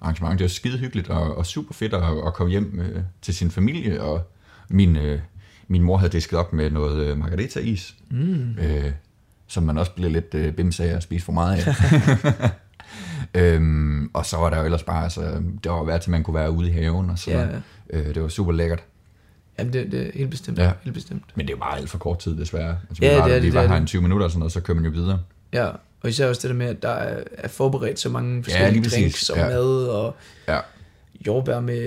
[0.00, 0.38] arrangement.
[0.38, 3.50] Det var skide hyggeligt og, og super fedt at, at komme hjem øh, til sin
[3.50, 4.02] familie.
[4.02, 4.22] Og
[4.70, 5.20] min, øh,
[5.68, 8.56] min mor havde disket op med noget øh, margarita-is, Mm.
[8.58, 8.92] øh,
[9.46, 11.74] som man også blev lidt øh, bims af at spise for meget af.
[13.34, 15.20] Øhm, og så var der jo ellers bare, altså,
[15.64, 17.30] det var værd til, at man kunne være ude i haven og så.
[17.30, 17.46] Ja.
[17.90, 18.82] Øh, det var super lækkert.
[19.58, 20.58] Jamen, det, det er helt bestemt.
[20.58, 20.70] Ja.
[20.82, 21.22] Helt bestemt.
[21.34, 22.76] Men det er jo bare alt for kort tid, desværre.
[22.88, 24.38] Altså, Ja, vi var, det er vi var er her en 20 minutter og sådan
[24.38, 25.18] noget, så kører man jo videre.
[25.52, 25.66] Ja,
[26.02, 28.82] og især også det der med, at der er, er forberedt så mange lige forskellige
[28.82, 28.98] præcis.
[28.98, 29.46] drinks og Ja.
[29.48, 30.16] mad og
[30.48, 30.58] Ja.
[31.26, 31.78] jordbær med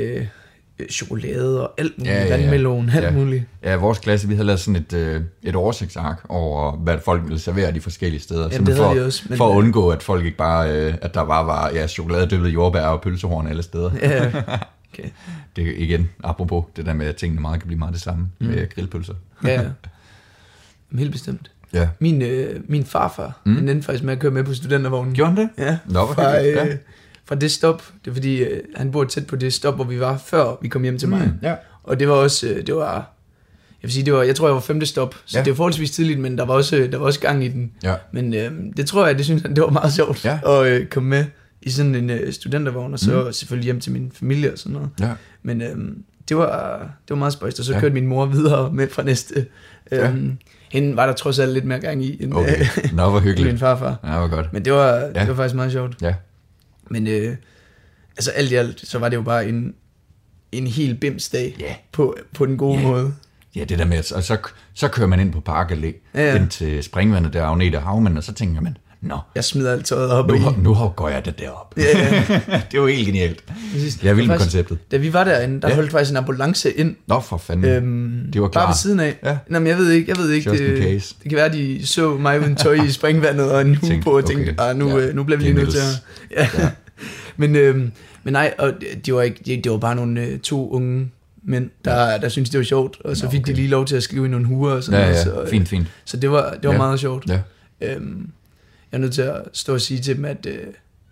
[0.80, 2.42] øh, chokolade og alt muligt, Ja, ja, ja, ja.
[2.42, 3.12] vandmelon, alt Ja.
[3.12, 3.44] muligt.
[3.64, 7.40] Ja, vores klasse, vi havde lavet sådan et, øh, et oversigtsark over, hvad folk ville
[7.40, 8.50] servere de forskellige steder.
[8.52, 11.26] Jamen, det for, også, men- for at undgå, at folk ikke bare, øh, at der
[11.26, 13.92] bare var ja, chokolade, dyppet jordbær og pølsehorn alle steder.
[14.02, 14.32] Ja,
[14.94, 15.10] okay.
[15.56, 18.28] Det er igen, apropos det der med, at tingene meget kan blive meget det samme
[18.40, 18.48] mm.
[18.48, 19.14] med grillpølser.
[19.44, 19.70] ja, ja.
[20.98, 21.52] Helt bestemt.
[21.74, 21.90] Ja.
[22.00, 23.56] Min, øh, min farfar, mm.
[23.56, 25.14] han endte faktisk med at køre med på studentervognen.
[25.16, 25.50] Gjorde han det?
[25.58, 26.68] Ja, Nå, fra, øh, Ja.
[27.26, 27.84] fra det stop.
[28.06, 30.68] Det er fordi, øh, han bor tæt på det stop, hvor vi var, før vi
[30.68, 31.22] kom hjem til mig.
[31.28, 31.56] Mm, ja.
[31.84, 32.94] Og det var også, øh, det var,
[33.82, 35.44] jeg vil sige, det var, jeg tror, jeg var femte stop, så ja.
[35.44, 37.72] det var forholdsvis tidligt, men der var også, der var også gang i den.
[37.84, 37.96] Ja.
[38.12, 40.40] Men øh, det tror jeg, det synes han, det var meget sjovt Ja.
[40.46, 41.26] at øh, komme med
[41.62, 43.34] i sådan en øh, studentervogn, og så mm.
[43.34, 44.90] selvfølgelig hjem til min familie og sådan noget.
[45.00, 45.12] ja.
[45.44, 45.76] Men øh,
[46.30, 47.80] det, var, det var meget spøjst, og så Ja.
[47.80, 49.36] kørte min mor videre med fra næste.
[49.92, 50.12] Øh, Ja.
[50.72, 52.62] Hende var der trods alt lidt mere gang i, end, Okay.
[52.62, 53.48] øh, Nå, hvor end hyggeligt.
[53.54, 54.00] min farfar.
[54.04, 54.54] Ja, hvor godt.
[54.54, 55.08] Men det var, ja.
[55.08, 56.02] Det var faktisk meget sjovt.
[56.02, 56.16] Ja.
[56.90, 57.36] Men øh,
[58.18, 59.74] altså alt i alt, så var det jo bare en,
[60.52, 61.76] en helt bims dag Ja.
[61.92, 62.88] på, på den gode Ja.
[62.88, 63.14] måde.
[63.56, 64.38] Ja, det der med, og så,
[64.74, 66.36] så kører man ind på Park Allé, Ja, ja.
[66.36, 70.12] ind til springvandet der, Agnete Havmand, og så tænker man, nå, Jeg smider alt tøjet
[70.12, 70.40] op nu, i.
[70.64, 71.74] nu går jeg det derop.
[71.78, 72.24] Ja, ja.
[72.72, 73.44] det jo helt genialt.
[73.74, 74.04] Præcis.
[74.04, 74.92] Jeg med Faktisk- konceptet.
[74.92, 75.70] Da vi var derinde, der Ja.
[75.70, 75.76] ja.
[75.76, 76.96] holdt faktisk en ambulance ind.
[77.08, 77.66] Nå, for fanden.
[77.66, 78.62] Øhm, De var klar.
[78.62, 79.20] Bare ved siden af.
[79.26, 79.38] Ja.
[79.50, 80.50] Nå, men jeg ved ikke, jeg ved ikke.
[80.50, 81.16] Just Det, case.
[81.24, 84.26] det kan være, de så mig uden tøj i springvandet og en hue på og
[84.26, 86.48] tænkte, okay, ah, nu, ja, ja, nu bliver vi det lige nødt til at...
[86.60, 86.70] Ja.
[87.38, 87.92] men, øhm,
[88.24, 88.74] men nej, og
[89.06, 91.12] det var, ikke, det, det var bare nogle øh, to unge
[91.44, 93.52] mænd, der, der syntes, det var sjovt, og så fik okay.
[93.52, 95.18] de lige lov til at skrive i nogle huer og sådan Ja, noget.
[95.20, 95.88] ja, Så, øh, fint, fint.
[96.06, 96.78] så det var, det var Ja.
[96.78, 97.26] meget sjovt.
[97.30, 97.40] Ja.
[97.82, 98.30] Øhm,
[98.92, 100.58] jeg er nødt til at stå og sige til dem, at øh,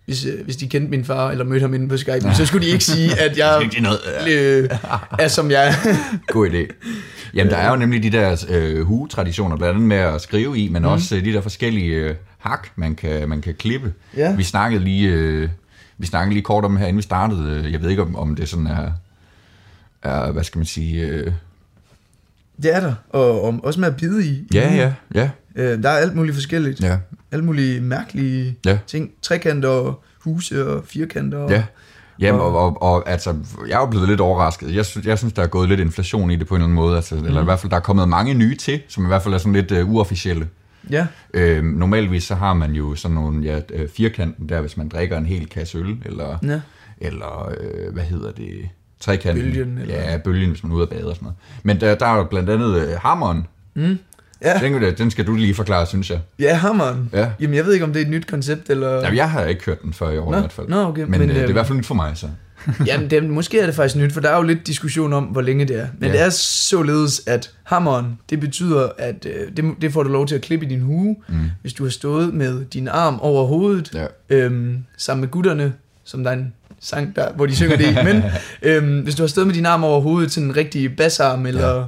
[0.06, 2.66] hvis, øh, hvis de kendte min far, eller mødte ham inde på Skype, så skulle
[2.68, 4.70] de ikke sige, at jeg er noget, øh,
[5.20, 5.74] er som jeg er.
[6.34, 6.74] God idé.
[7.34, 10.70] Jamen, der er jo nemlig de der øh, hugetraditioner, blandt andet med at skrive i,
[10.70, 10.88] men mm.
[10.88, 13.94] også øh, de der forskellige øh, hak, man kan, man kan klippe.
[14.18, 14.36] Ja.
[14.36, 15.50] Vi snakkede lige, øh,
[15.98, 17.64] vi snakkede lige kort om her, inden vi startede.
[17.66, 18.92] Øh, Jeg ved ikke, om, om det sådan er,
[20.04, 21.02] er, hvad skal man sige...
[21.08, 21.32] Øh,
[22.64, 24.48] Det er der, og, og også med at bide i.
[24.54, 26.82] ja, ja, ja, Øh, der er alt muligt forskelligt.
[26.82, 26.98] ja,
[27.32, 28.80] Alle mulige mærkelige Ja.
[28.88, 29.12] ting.
[29.22, 31.38] Trekanter og huse og firkanter.
[31.38, 31.64] Og, ja.
[32.20, 33.36] Jamen, og, og, og altså,
[33.68, 34.76] jeg er jo blevet lidt overrasket.
[34.76, 36.76] Jeg synes, jeg synes, der er gået lidt inflation i det på en eller anden
[36.76, 36.96] måde.
[36.96, 37.26] Altså, mm.
[37.26, 39.38] Eller i hvert fald, der er kommet mange nye til, som i hvert fald er
[39.38, 40.48] sådan lidt uh, uofficielle.
[40.90, 41.08] ja.
[41.34, 45.18] Øh, normalvis så har man jo sådan nogle ja, øh, firkanten der, hvis man drikker
[45.18, 46.60] en hel kasse øl, eller, ja.
[46.98, 49.44] eller øh, hvad hedder det, trekanten.
[49.44, 51.38] Bølgen, eller- Ja, bølgen, hvis man er ude at bade og sådan noget.
[51.64, 53.48] Men der, der er jo blandt andet øh, hammeren.
[54.42, 54.60] Ja.
[54.64, 56.20] Den, den skal du lige forklare, synes jeg.
[56.40, 57.10] Ja, hammeren.
[57.14, 57.30] Ja.
[57.40, 58.94] Jamen, jeg ved ikke, om det er et nyt koncept, eller...
[58.96, 60.68] Jamen, jeg har ikke hørt den før i år Nå, i hvert fald.
[60.68, 62.28] nå, okay, Men, men, øh, det er i øhm, hvert fald nyt for mig, så.
[62.88, 65.42] Jamen, det, måske er det faktisk nyt, for der er jo lidt diskussion om, hvor
[65.42, 65.88] længe det er.
[66.00, 66.14] Men ja.
[66.18, 70.36] det er således, at hammeren, det betyder, at øh, det, det får du lov til
[70.36, 71.36] at klippe i din hue, Mm.
[71.62, 74.06] hvis du har stået med din arm over hovedet, Ja.
[74.30, 75.74] øhm, sammen med gutterne,
[76.04, 77.96] som der er en sang, der, hvor de synger det i.
[78.04, 78.24] Men
[78.74, 81.76] øhm, hvis du har stået med din arm over hovedet til en rigtig bassarm, eller
[81.78, 81.84] ja.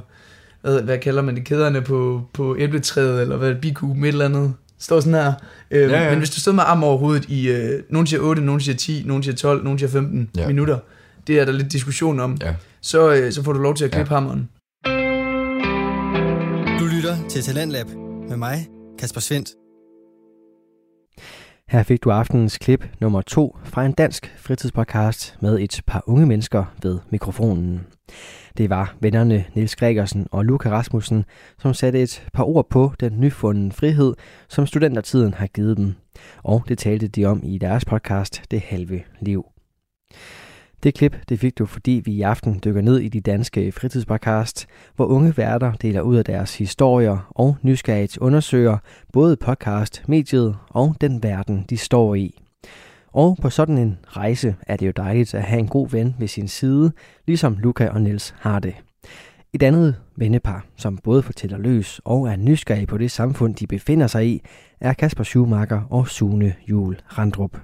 [0.62, 4.54] Hvad, hvad kalder man det, kæderne på, på æbletræet, eller hvad, bikuben, et eller andet,
[4.78, 5.32] står sådan her.
[5.70, 6.10] Øhm, Ja, ja.
[6.10, 8.76] Men hvis du står med arm over hovedet i, øh, nogen siger 8, nogen siger
[8.76, 10.46] 10, nogen siger 12, nogen siger 15 Ja.
[10.46, 10.78] minutter,
[11.26, 12.54] det er der lidt diskussion om, Ja.
[12.80, 14.20] så, øh, så får du lov til at klippe ja.
[14.20, 14.48] hammeren.
[16.80, 17.86] Du lytter til Talentlab
[18.28, 19.48] med mig, Kasper Svendt.
[21.68, 26.26] Her fik du aftenens klip nummer to fra en dansk fritidspodcast med et par unge
[26.26, 27.80] mennesker ved mikrofonen.
[28.56, 31.24] Det var vennerne Niels Gregersen og Luca Rasmussen,
[31.58, 34.14] som satte et par ord på den nyfundne frihed,
[34.48, 35.94] som studentertiden har givet dem.
[36.42, 39.46] Og det talte de om i deres podcast Det Halve Liv.
[40.82, 44.66] Det klip det fik du, fordi vi i aften dykker ned i de danske fritidspodcast,
[44.96, 48.78] hvor unge værter deler ud af deres historier og nysgerrigt undersøger
[49.12, 52.41] både podcast, mediet og den verden, de står i.
[53.12, 56.28] Og på sådan en rejse er det jo dejligt at have en god ven ved
[56.28, 56.92] sin side,
[57.26, 58.74] ligesom Luca og Niels har det.
[59.52, 64.06] Et andet vennepar, som både fortæller løs og er nysgerrige på det samfund, de befinder
[64.06, 64.42] sig i,
[64.80, 67.56] er Kasper Schumacher og Sune Jul Randrup.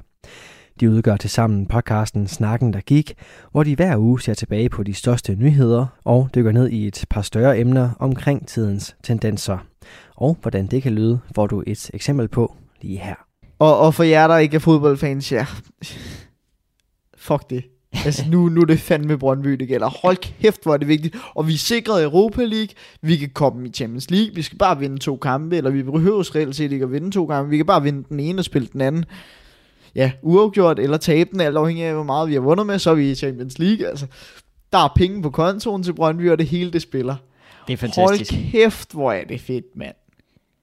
[0.81, 3.15] De udgør til sammen podcasten Snakken, der gik,
[3.53, 7.05] hvor de hver uge ser tilbage på de største nyheder og dykker ned i et
[7.11, 9.59] par større emner omkring tidens tendenser.
[10.17, 13.28] Og hvordan det kan lyde, får du et eksempel på lige her.
[13.59, 15.47] Og, og for jer, der ikke er fodboldfans, ja.
[17.17, 17.65] Fuck det.
[18.05, 19.89] Altså nu, nu er det fandme Brøndby, det gælder.
[20.03, 21.17] Hold kæft, hvor er det vigtigt.
[21.35, 22.69] Og vi er sikret Europa League.
[23.03, 24.35] Vi kan komme i Champions League.
[24.35, 25.57] Vi skal bare vinde to kampe.
[25.57, 27.51] Eller vi behøver reelt set ikke at vinde to kampe.
[27.51, 29.05] Vi kan bare vinde den ene og spille den anden.
[29.95, 32.91] ja, uafgjort eller tabe den, alt afhængig af, hvor meget vi har vundet med, så
[32.91, 33.87] er vi i Champions League.
[33.87, 34.07] Altså,
[34.73, 37.17] der er penge på kontoen til Brøndby, og det hele det spiller.
[37.67, 38.33] Det er fantastisk.
[38.33, 39.95] Hold kæft, hvor er det fedt, mand.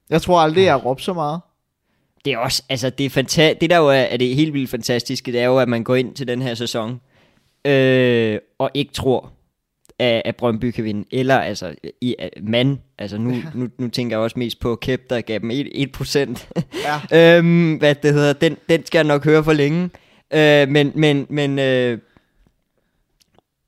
[0.10, 1.42] Jeg tror aldrig, jeg har råbt så meget.
[2.26, 4.70] Det er også, altså det er fanta- det der jo er, er det helt vildt
[4.70, 7.02] fantastiske, det er jo, at man går ind til den her sæson,
[7.66, 9.32] øh, og ikke tror,
[10.00, 11.06] at, at Brøndby kan vinde.
[11.12, 15.10] Eller altså, i, at man, altså nu, nu, nu tænker jeg også mest på Kæp,
[15.10, 15.54] der gav dem 1%.
[15.54, 16.46] 1%.
[17.12, 17.38] Ja.
[17.38, 19.90] øhm, hvad det hedder, den, den skal jeg nok høre for længe.
[20.34, 21.98] Øh, men, men, men, øh,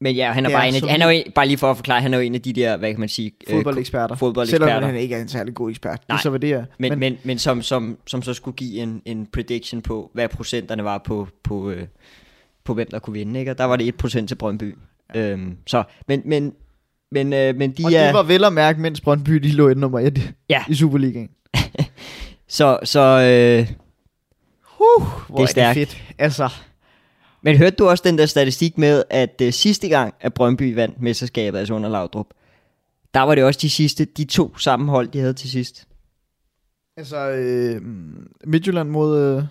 [0.01, 1.71] men ja, han er, bare er en af, de- han er jo bare lige for
[1.71, 4.15] at forklare, han er jo en af de der, hvad kan man sige, øh, Fodboldeksperter.
[4.15, 4.65] fodboldeksperter.
[4.73, 6.01] Selvom han ikke er en særlig god ekspert.
[6.09, 6.19] Nej.
[6.29, 6.65] Hvad det er.
[6.79, 10.29] Men, men, men, men som, som, som så skulle give en, en prediction på, hvad
[10.29, 11.87] procenterne var på, på, øh,
[12.63, 13.39] på hvem der kunne vinde.
[13.39, 13.51] Ikke?
[13.51, 14.75] Og der var det 1% til Brøndby.
[15.15, 16.53] Øhm, så, men, men,
[17.11, 18.05] men, øh, men de og er...
[18.05, 20.63] det var vel at mærke, mens Brøndby de lå i nummer 1 Ja.
[20.69, 21.29] i Superligaen.
[22.49, 23.67] Så, så øh,
[24.79, 26.03] Uh, hvor Det er er, det fedt.
[26.17, 26.49] Altså,
[27.41, 31.01] men hørte du også den der statistik med, at øh, sidste gang, at Brøndby vandt
[31.01, 32.27] mesterskabet, altså under Laudrup,
[33.13, 35.87] der var det også de sidste, de to sammenhold, de havde til sidst.
[36.97, 37.81] altså øh,
[38.43, 39.43] Midtjylland mod, øh,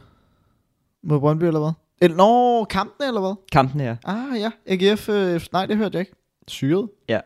[1.03, 1.73] mod Brøndby, eller hvad?
[2.01, 3.35] Eller, nå, kampen, eller hvad?
[3.53, 3.97] Kampen her.
[4.05, 4.51] Ah, ja.
[4.67, 6.13] AGF, øh, nej, det hørte jeg ikke.
[6.49, 6.89] Syret.
[7.09, 7.21] Ja.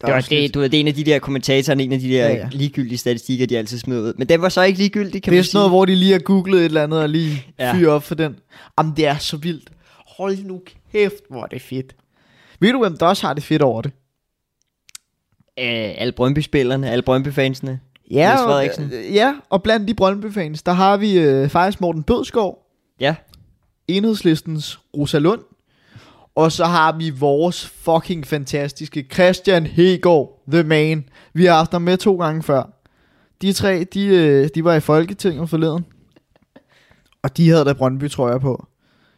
[0.00, 2.08] Det, var, det, du ved, det er en af de der kommentatorer, en af de
[2.08, 4.12] der Ja, ja, ligegyldige statistikker, de altid smider ud.
[4.18, 5.70] Men den var så ikke ligegyldig, kan det er sådan noget, sige.
[5.70, 7.74] hvor de lige har googlet et eller andet og lige Ja.
[7.74, 8.36] fyre op for den.
[8.78, 9.70] Jamen, det er så vildt.
[10.18, 10.60] Hold nu
[10.92, 11.94] kæft, hvor er det fedt.
[12.60, 13.92] Ved du, hvem der også har det fedt over det?
[15.58, 17.80] Øh, alle Brøndby-spillerne, alle Brøndby-fansene.
[18.10, 18.64] Ja, og,
[19.12, 22.58] ja, og blandt de Brøndby-fans, der har vi øh, faktisk Morten Bødskov,
[23.00, 23.14] Ja,
[23.88, 25.40] enhedslistens Rosalund,
[26.34, 31.04] og så har vi vores fucking fantastiske Christian Hegård, the man.
[31.32, 32.70] Vi har haft ham med to gange før.
[33.42, 35.84] De tre, de, øh, de var i Folketinget forleden.
[37.22, 38.66] Og de havde da Brøndby, tror jeg på.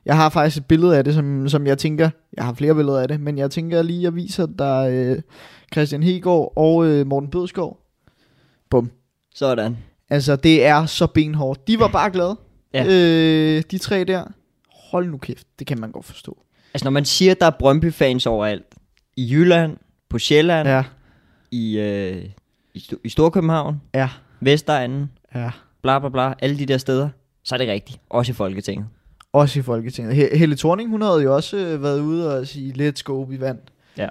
[0.05, 3.01] Jeg har faktisk et billede af det, som, som jeg tænker, jeg har flere billeder
[3.01, 5.23] af det, men jeg tænker lige, jeg viser dig øh,
[5.73, 7.79] Christian Hegård og øh, Morten Bødskov.
[8.71, 8.91] Bum.
[9.35, 9.77] sådan.
[10.11, 11.69] Altså, det er så benhårdt.
[11.69, 12.37] De var bare glade.
[12.75, 12.85] Ja.
[12.85, 14.25] Øh, de tre der.
[14.91, 16.46] Hold nu kæft, det kan man godt forstå.
[16.77, 18.65] Altså, når man siger, at der er Brøndby-fans overalt,
[19.17, 19.77] i Jylland,
[20.09, 20.85] på Sjælland, ja.
[21.51, 22.25] I, øh,
[22.75, 24.09] i, i Storkøbenhavn, ja,
[24.41, 25.51] Vestegnen, ja.
[25.83, 27.09] bla bla bla, alle de der steder,
[27.45, 28.01] så er det rigtigt.
[28.11, 28.87] Også i Folketinget.
[29.33, 30.13] Også i Folketinget.
[30.15, 33.41] He- Helle Thorning, hun havde jo også øh, været ude og sige, let's go, vi
[33.41, 33.61] vandt.
[33.99, 34.09] Ja.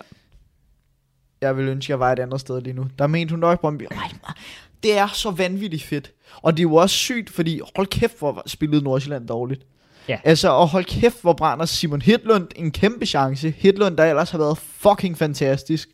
[1.41, 2.87] Jeg vil ønske, jeg var et andet sted lige nu.
[2.99, 3.83] Der mente hun nok Brøndby.
[3.91, 4.11] "Ej,
[4.83, 6.11] Det er så vanvittigt fedt.
[6.41, 9.65] Og det er jo også sygt, fordi hold kæft, hvor spillede Nordsjælland dårligt.
[10.09, 10.17] Ja.
[10.23, 13.53] Altså, og hold kæft, hvor brænder Simon Hitlund en kæmpe chance.
[13.57, 15.89] Hitlund, der ellers har været fucking fantastisk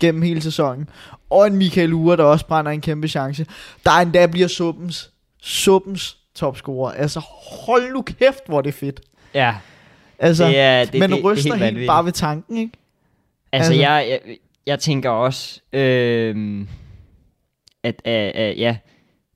[0.00, 0.88] gennem hele sæsonen.
[1.30, 3.46] Og en Michael Ure, der også brænder en kæmpe chance.
[3.84, 5.10] Der endda bliver Suppens,
[5.42, 6.92] Suppens topscorer.
[6.92, 7.20] Altså,
[7.66, 9.00] hold nu kæft, hvor er det fedt.
[9.34, 9.54] Ja,
[10.18, 12.56] Altså, det er, det, man det, det, ryster det er helt helt bare ved tanken,
[12.56, 12.72] ikke?
[13.52, 14.36] Altså, Altså- jeg, jeg,
[14.66, 16.66] jeg tænker også, øh,
[17.82, 18.76] at, at, at ja,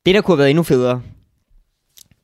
[0.06, 1.02] det der kunne have været endnu federe,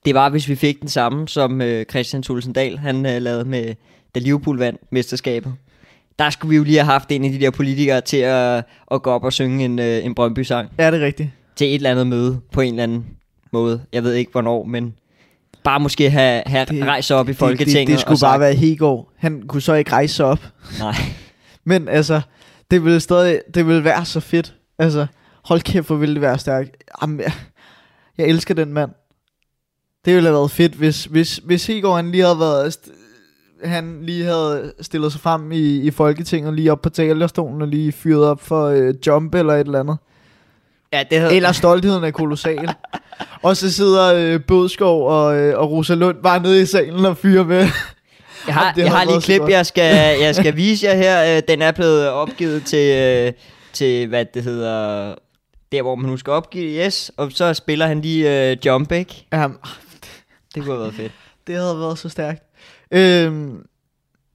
[0.04, 3.44] det var, hvis vi fik den samme, som øh, Christian Thulesen Dahl, han øh, lavede
[3.44, 3.74] med,
[4.14, 5.54] da Liverpool vandt mesterskabet.
[6.18, 9.02] Der skulle vi jo lige have haft en af de der politikere til at, at
[9.02, 11.30] gå op og synge en, øh, en Brøndby-sang Ja, det er rigtigt.
[11.56, 13.06] til et eller andet møde på en eller anden
[13.52, 13.82] måde.
[13.92, 14.94] Jeg ved ikke hvornår, men
[15.64, 17.76] bare måske have, have Det- rejst sig op i Det, Folketinget.
[17.80, 19.08] det, det og skulle sagt, bare være Hegård.
[19.16, 20.46] Han kunne så ikke rejse sig op.
[20.78, 20.94] Nej.
[21.64, 22.20] Men altså,
[22.70, 24.54] det ville stadig, det ville være så fedt.
[24.78, 25.06] Altså,
[25.44, 26.76] hold kæft, hvor ville det være stærkt.
[27.02, 27.32] Jamen, jeg,
[28.18, 28.90] jeg elsker den mand.
[30.04, 32.76] Det ville have været fedt, hvis, hvis, hvis Hegård han lige havde været,
[33.64, 37.92] han lige havde stillet sig frem i, i Folketinget, lige op på talerstolen og lige
[37.92, 39.96] fyret op for øh, jump eller et eller andet.
[40.92, 42.68] Ja, det havde, Eller stoltheden er kolossal.
[43.42, 47.16] og så sidder øh, Bødskov og, øh, og Rosa Lund bare nede i salen og
[47.16, 47.66] fyrer med.
[48.46, 49.50] Jeg har, Jamen, jeg har lige et klip, godt.
[49.50, 49.94] jeg skal,
[50.24, 51.36] jeg skal vise jer her.
[51.36, 53.32] Øh, Den er blevet opgivet til, øh,
[53.72, 55.14] til hvad det hedder,
[55.72, 57.10] der hvor man nu skal opgive, yes.
[57.16, 59.26] Og så spiller han lige øh, Jump, ikke?
[59.32, 59.56] Jamen,
[60.54, 61.12] Det kunne have været fedt.
[61.46, 62.42] Det havde været så stærkt.
[62.90, 63.66] Øhm,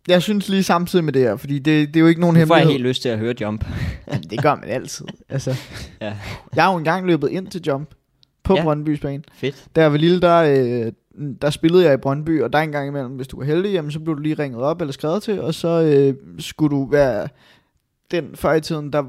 [0.07, 2.45] jeg synes lige samtidig med det her, fordi det, det er jo ikke nogen Nu
[2.45, 2.79] får jeg hemmelighed.
[2.79, 3.65] helt lyst til at høre Jump.
[4.07, 5.05] Jamen, det gør man altid.
[5.29, 5.55] Altså,
[6.01, 6.17] Ja,
[6.55, 7.89] jeg har jo engang løbet ind til jump
[8.43, 8.59] på Ja.
[8.59, 8.63] ja.
[8.63, 9.23] Brøndbys bane.
[9.33, 9.65] fedt.
[9.75, 10.91] Da jeg var lille, der, øh,
[11.41, 13.91] der spillede jeg i Brøndby, og der en gang imellem, hvis du var heldig, jamen,
[13.91, 17.27] så blev du lige ringet op eller skrevet til, og så øh, skulle du være
[18.11, 19.03] den før i tiden, der...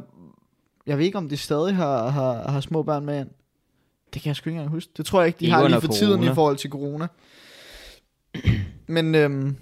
[0.86, 3.28] Jeg ved ikke, om de stadig har, har, har små børn med ind.
[4.14, 4.90] Det kan jeg sgu ikke engang huske.
[4.96, 6.32] Det tror jeg ikke, de Ikke har lige for tiden corona.
[6.32, 7.06] i forhold til corona.
[8.86, 9.56] Men, øhm,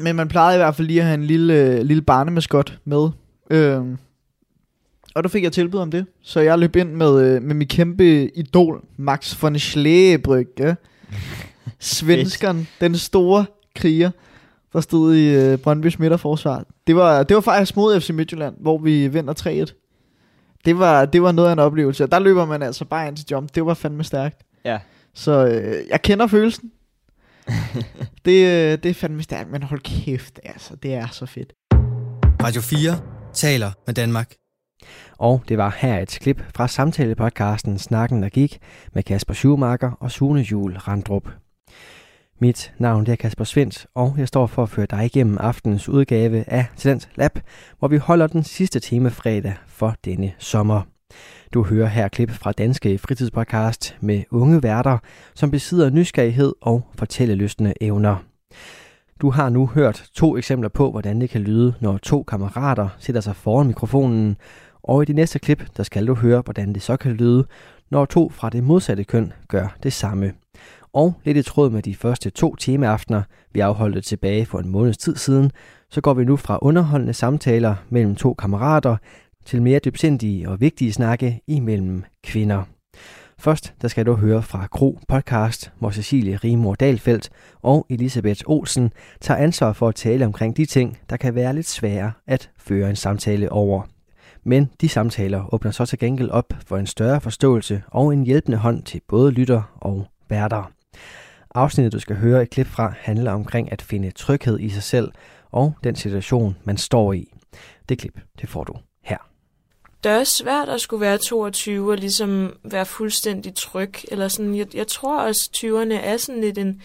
[0.00, 3.08] men man plejede i hvert fald lige at have en lille, øh, lille barnemaskot med.
[3.50, 3.98] Øhm,
[5.14, 6.06] og der fik jeg tilbud om det.
[6.22, 10.52] Så jeg løb ind med, øh, med min kæmpe idol, Max von Schlebrück.
[10.58, 10.74] Ja.
[11.78, 13.44] Svenskeren, den store
[13.76, 14.10] kriger,
[14.72, 16.64] der stod i øh, Brøndby's midterforsvar.
[16.86, 19.77] Det var, det var faktisk mod FC Midtjylland, hvor vi vinder 3-1.
[20.68, 22.04] Det var, det var noget af en oplevelse.
[22.04, 23.54] Og der løber man altså bare ind til jump.
[23.54, 24.42] Det var fandme stærkt.
[24.64, 24.78] Ja.
[25.14, 26.72] Så øh, jeg kender følelsen.
[28.24, 31.52] det, øh, det er fandme stærkt, men hold kæft, altså, det er så fedt.
[32.42, 33.00] Radio 4
[33.32, 34.34] taler med Danmark.
[35.18, 38.58] Og det var her et klip fra samtalepodcasten Snakken, der gik
[38.94, 41.28] med Kasper Schumacher og Sune Jul Randrup.
[42.40, 46.44] Mit navn er Kasper Svendt, og jeg står for at føre dig igennem aftenens udgave
[46.46, 47.38] af Talent Lab,
[47.78, 50.82] hvor vi holder den sidste time fredag for denne sommer.
[51.54, 54.98] Du hører her klip fra Danske Fritidspodcast med unge værter,
[55.34, 58.16] som besidder nysgerrighed og fortællelystende evner.
[59.20, 63.20] Du har nu hørt to eksempler på, hvordan det kan lyde, når to kammerater sætter
[63.20, 64.36] sig foran mikrofonen,
[64.82, 67.46] og i det næste klip, der skal du høre, hvordan det så kan lyde,
[67.90, 70.32] når to fra det modsatte køn gør det samme.
[70.98, 73.22] Og lidt i tråd med de første to temaaftener,
[73.52, 75.50] vi afholdte tilbage for en måneds tid siden,
[75.90, 78.96] så går vi nu fra underholdende samtaler mellem to kammerater
[79.44, 82.62] til mere dybsindige og vigtige snakke imellem kvinder.
[83.38, 87.30] Først der skal du høre fra Kro Podcast, hvor Cecilie Rimor Dalfeldt
[87.62, 91.68] og Elisabeth Olsen tager ansvar for at tale omkring de ting, der kan være lidt
[91.68, 93.82] svære at føre en samtale over.
[94.44, 98.58] Men de samtaler åbner så til gengæld op for en større forståelse og en hjælpende
[98.58, 100.77] hånd til både lytter og værter.
[101.54, 105.12] Afsnittet, du skal høre et klip fra, handler omkring at finde tryghed i sig selv
[105.50, 107.32] og den situation, man står i.
[107.88, 109.18] Det klip, det får du her.
[110.04, 113.94] Det er også svært at skulle være 22 og ligesom være fuldstændig tryg.
[114.10, 116.82] Eller sådan, jeg, jeg tror også, 20'erne er sådan lidt en,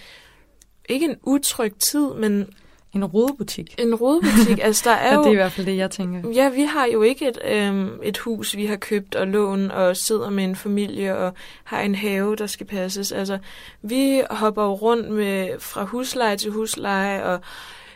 [0.90, 2.54] ikke en utryg tid, men
[2.94, 3.76] en rodebutik.
[3.80, 4.60] en rodebutik.
[4.64, 5.20] altså, der er Ja, jo...
[5.22, 6.30] det er i hvert fald det, jeg tænker.
[6.30, 9.98] Ja, vi har jo ikke et, øhm, et hus, vi har købt og lån og
[9.98, 11.34] sidder med en familie og
[11.64, 13.12] har en have, der skal passes.
[13.12, 13.38] Altså,
[13.82, 17.40] vi hopper jo rundt med fra husleje til husleje og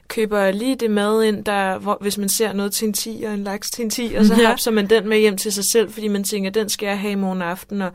[0.07, 3.33] køber lige det mad ind, der, hvor, hvis man ser noget til en 10 og
[3.33, 4.47] en laks til en 10, og så Ja.
[4.47, 7.11] hapser man den med hjem til sig selv, fordi man tænker, den skal jeg have
[7.11, 7.91] i morgen aften, og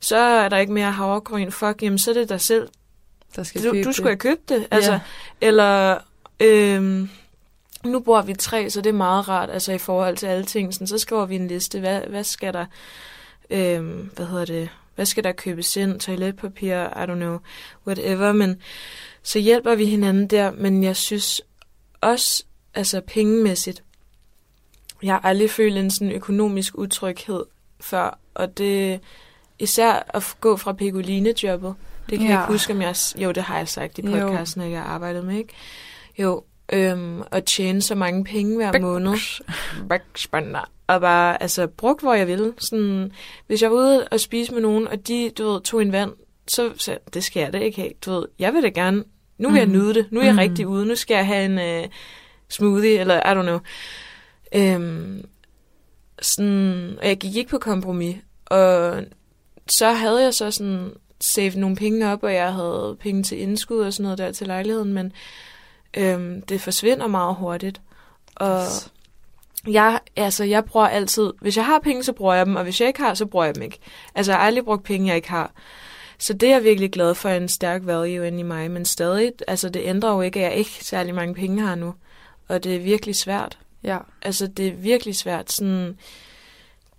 [0.00, 1.50] så er der ikke mere havregryn.
[1.50, 2.68] Fuck, jamen så er det dig selv.
[3.36, 4.66] Der skal Du, købe du skulle have købt det.
[4.70, 5.00] Altså, Ja.
[5.40, 5.98] Eller,
[6.40, 7.10] øhm,
[7.84, 10.74] nu bor vi tre, så det er meget rart, altså i forhold til alle ting.
[10.74, 12.66] Sådan, så skriver vi en liste, hvad, hvad skal der,
[13.50, 17.38] øhm, hvad hedder det, hvad skal der købes ind, toiletpapir, I don't know,
[17.86, 18.56] whatever, men
[19.22, 21.42] så hjælper vi hinanden der, men jeg synes
[22.00, 23.82] også, altså pengemæssigt,
[25.02, 27.44] jeg har aldrig følt en sådan økonomisk utryghed
[27.80, 29.00] før, og det
[29.58, 31.74] især at gå fra Pegoline-jobbet,
[32.10, 32.32] det kan ja.
[32.32, 32.96] jeg ikke huske, om jeg...
[33.16, 34.10] Jo, det har jeg sagt i Jo.
[34.10, 35.54] podcasten, at jeg har arbejdet med, ikke?
[36.22, 38.80] Jo, øhm, at tjene så mange penge hver Bæk.
[38.80, 39.14] måned.
[39.88, 40.70] Backspender.
[40.86, 42.52] Og bare, altså, brugt, hvor jeg ville.
[42.58, 43.12] Sådan,
[43.46, 46.12] hvis jeg var ude og spise med nogen, og de, du ved, tog en vand,
[46.48, 47.92] så sagde det skal jeg da ikke have.
[48.04, 49.04] Du ved, jeg vil da gerne,
[49.38, 49.56] nu vil mm.
[49.56, 49.76] jeg Mhm.
[49.76, 50.06] nyde det.
[50.10, 50.38] Nu er jeg Mhm.
[50.40, 50.86] rigtig ude.
[50.86, 51.88] Nu skal jeg have en øh,
[52.48, 53.58] smoothie, eller I don't know.
[54.54, 55.24] Øhm,
[56.22, 58.16] sådan, og jeg gik ikke på kompromis.
[58.46, 59.02] Og
[59.68, 60.90] så havde jeg så sådan
[61.20, 64.46] saved nogle penge op, og jeg havde penge til indskud og sådan noget der til
[64.46, 65.12] lejligheden, men
[65.96, 67.80] øhm, det forsvinder meget hurtigt.
[68.34, 68.66] Og
[69.66, 72.80] jeg, altså, jeg bruger altid, hvis jeg har penge, så bruger jeg dem, og hvis
[72.80, 73.78] jeg ikke har, så bruger jeg dem ikke.
[74.14, 75.52] Altså, jeg har aldrig brugt penge, jeg ikke har.
[76.18, 79.32] Så det er jeg virkelig glad for, en stærk value inde i mig, men stadig,
[79.48, 81.94] altså det ændrer jo ikke, at jeg ikke særlig mange penge har nu.
[82.48, 83.58] Og det er virkelig svært.
[83.82, 83.98] Ja.
[84.22, 85.52] Altså, det er virkelig svært.
[85.52, 85.98] Sådan,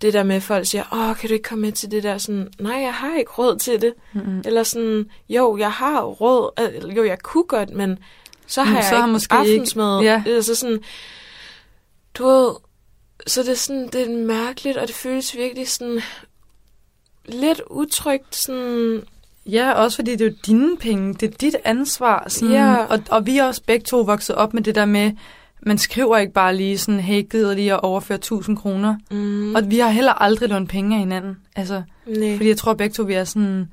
[0.02, 2.18] det der med, at folk siger, åh, kan du ikke komme med til det der?
[2.18, 3.94] Sådan, nej, jeg har ikke råd til det.
[4.12, 4.42] Mm-mm.
[4.44, 6.90] Eller sådan, jo, jeg har råd.
[6.96, 7.98] Jo, jeg kunne godt, men
[8.52, 10.02] så har Mm, jeg så ikke måske ikke- aftensmad.
[10.02, 10.22] ja.
[10.26, 10.78] Altså sådan,
[12.14, 12.50] du ved,
[13.26, 16.00] så det er sådan, det er mærkeligt, og det føles virkelig sådan
[17.26, 19.02] lidt utrygt, sådan,
[19.46, 21.14] Ja, også fordi det er jo dine penge.
[21.14, 22.24] Det er dit ansvar.
[22.28, 22.74] Sådan, Ja.
[22.76, 25.12] og, og vi er også begge to vokset op med det der med,
[25.62, 28.96] man skriver ikke bare lige sådan, hey, gider lige at overføre 1000 kroner.
[29.10, 31.36] mm, Og vi har heller aldrig lånt penge af hinanden.
[31.56, 32.36] Altså, nej.
[32.36, 33.68] fordi jeg tror begge to, vi er sådan,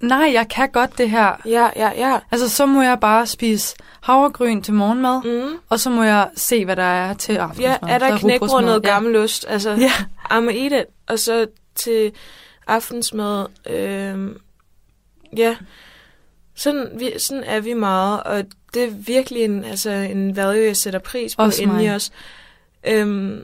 [0.00, 1.40] nej, jeg kan godt det her.
[1.44, 2.18] Ja, ja, ja.
[2.30, 5.56] Altså, så må jeg bare spise havregryn til morgenmad, Mm.
[5.68, 7.76] og så må jeg se, hvad der er til aftensmad.
[7.82, 8.88] Ja, er der knækbrød noget ja.
[8.92, 9.46] gammel ost?
[9.48, 9.90] Altså, Ja.
[10.32, 10.84] I'm eat it.
[11.08, 12.12] Og så til
[12.66, 14.36] aftensmad, øhm,
[15.36, 15.56] ja,
[16.56, 18.44] sådan, vi, sådan er vi meget, og
[18.74, 22.10] det er virkelig en, altså, en value, jeg sætter pris på Også inde i os.
[22.88, 23.40] Øhm,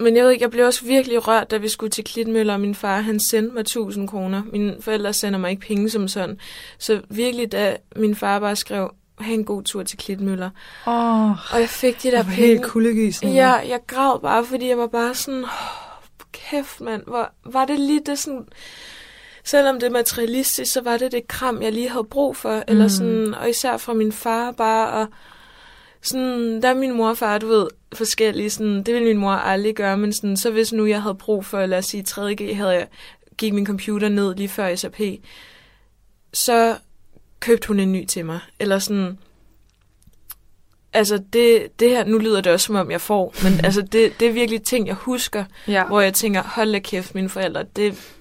[0.00, 2.60] men jeg ved ikke, jeg blev også virkelig rørt, da vi skulle til Klitmøller, og
[2.60, 4.42] min far, han sendte mig 1000 kroner.
[4.52, 6.38] Mine forældre sender mig ikke penge som sådan.
[6.78, 10.50] Så virkelig, da min far bare skrev, have en god tur til Klitmøller.
[10.86, 12.36] Åh, Og jeg fik de der penge.
[12.36, 13.32] helt kuldegysende.
[13.32, 15.50] Ja, jeg græd bare, fordi jeg var bare sådan, oh,
[16.32, 18.46] kæft mand, hvor var det lige det sådan,
[19.44, 22.56] selvom det er materialistisk, så var det det kram, jeg lige havde brug for.
[22.56, 22.62] Mm.
[22.68, 25.06] Eller sådan, og især fra min far bare, og
[26.02, 29.30] sådan, der er min mor og far, du ved, forskellige, sådan, det ville min mor
[29.32, 32.54] aldrig gøre, men sådan, så hvis nu jeg havde brug for, lad os sige, 3G,
[32.54, 32.86] havde jeg,
[33.38, 35.00] gik min computer ned lige før SAP,
[36.32, 36.76] så
[37.40, 38.40] købte hun en ny til mig.
[38.60, 39.18] Eller sådan,
[40.92, 44.20] altså det, det her, nu lyder det også som om jeg får, men altså det,
[44.20, 45.84] det er virkelig ting, jeg husker, Ja.
[45.86, 48.12] hvor jeg tænker, hold da kæft, mine forældre, det,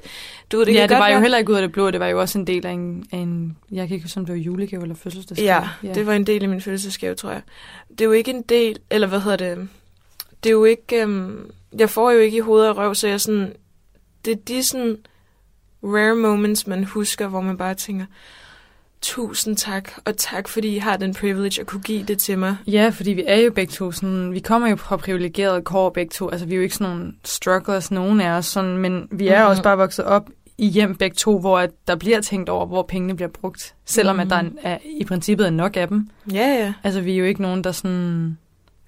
[0.51, 1.91] du ved, det ja, det godt var jo være- heller ikke ud af det blå,
[1.91, 4.25] det var jo også en del af en, af en jeg kan ikke huske, om
[4.25, 5.49] det var julegave eller fødselsdagsgave.
[5.83, 7.41] Ja, det var en del af min fødselsdagsgave, tror jeg.
[7.89, 9.67] Det er jo ikke en del, eller hvad hedder det,
[10.43, 13.21] det er jo ikke, øhm, jeg får jo ikke i hovedet og røv, så jeg
[13.21, 13.53] sådan,
[14.25, 14.97] det er de sådan
[15.83, 18.05] rare moments, man husker, hvor man bare tænker,
[19.05, 22.55] tusind tak, og tak fordi I har den privilege at kunne give det til mig.
[22.67, 26.09] Ja, fordi vi er jo begge to sådan, vi kommer jo fra privilegerede kår begge
[26.09, 29.27] to, altså vi er jo ikke sådan nogle strugglers, nogen af os, sådan, men vi
[29.27, 29.49] er Mhm.
[29.49, 32.83] også bare vokset op i hjem begge to, hvor at der bliver tænkt over, hvor
[32.83, 34.57] pengene bliver brugt, selvom at der Mhm.
[34.63, 36.09] er, i princippet er nok af dem.
[36.33, 36.73] Ja, ja.
[36.83, 38.37] Altså vi er jo ikke nogen, der sådan,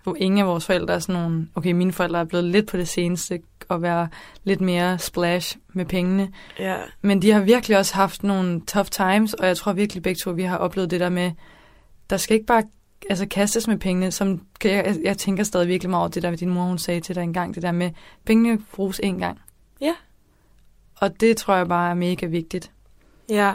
[0.08, 2.78] hvor ingen af vores forældre er sådan nogle, okay, mine forældre er blevet lidt på
[2.78, 3.40] det seneste,
[3.70, 4.08] og være
[4.44, 6.32] lidt mere splash med pengene.
[6.60, 6.78] Ja.
[7.02, 10.32] Men de har virkelig også haft nogle tough times, og jeg tror virkelig begge to,
[10.32, 11.32] vi har oplevet det der med,
[12.10, 12.64] der skal ikke bare
[13.10, 14.12] altså, kastes med pengene.
[14.12, 17.16] Som, jeg, jeg, tænker stadig virkelig meget over det der, din mor hun sagde til
[17.16, 17.92] dig engang, det der med,
[18.26, 19.40] pengene bruges én gang.
[19.82, 19.94] Ja.
[20.96, 22.72] Og det tror jeg bare er mega vigtigt.
[23.30, 23.54] Ja.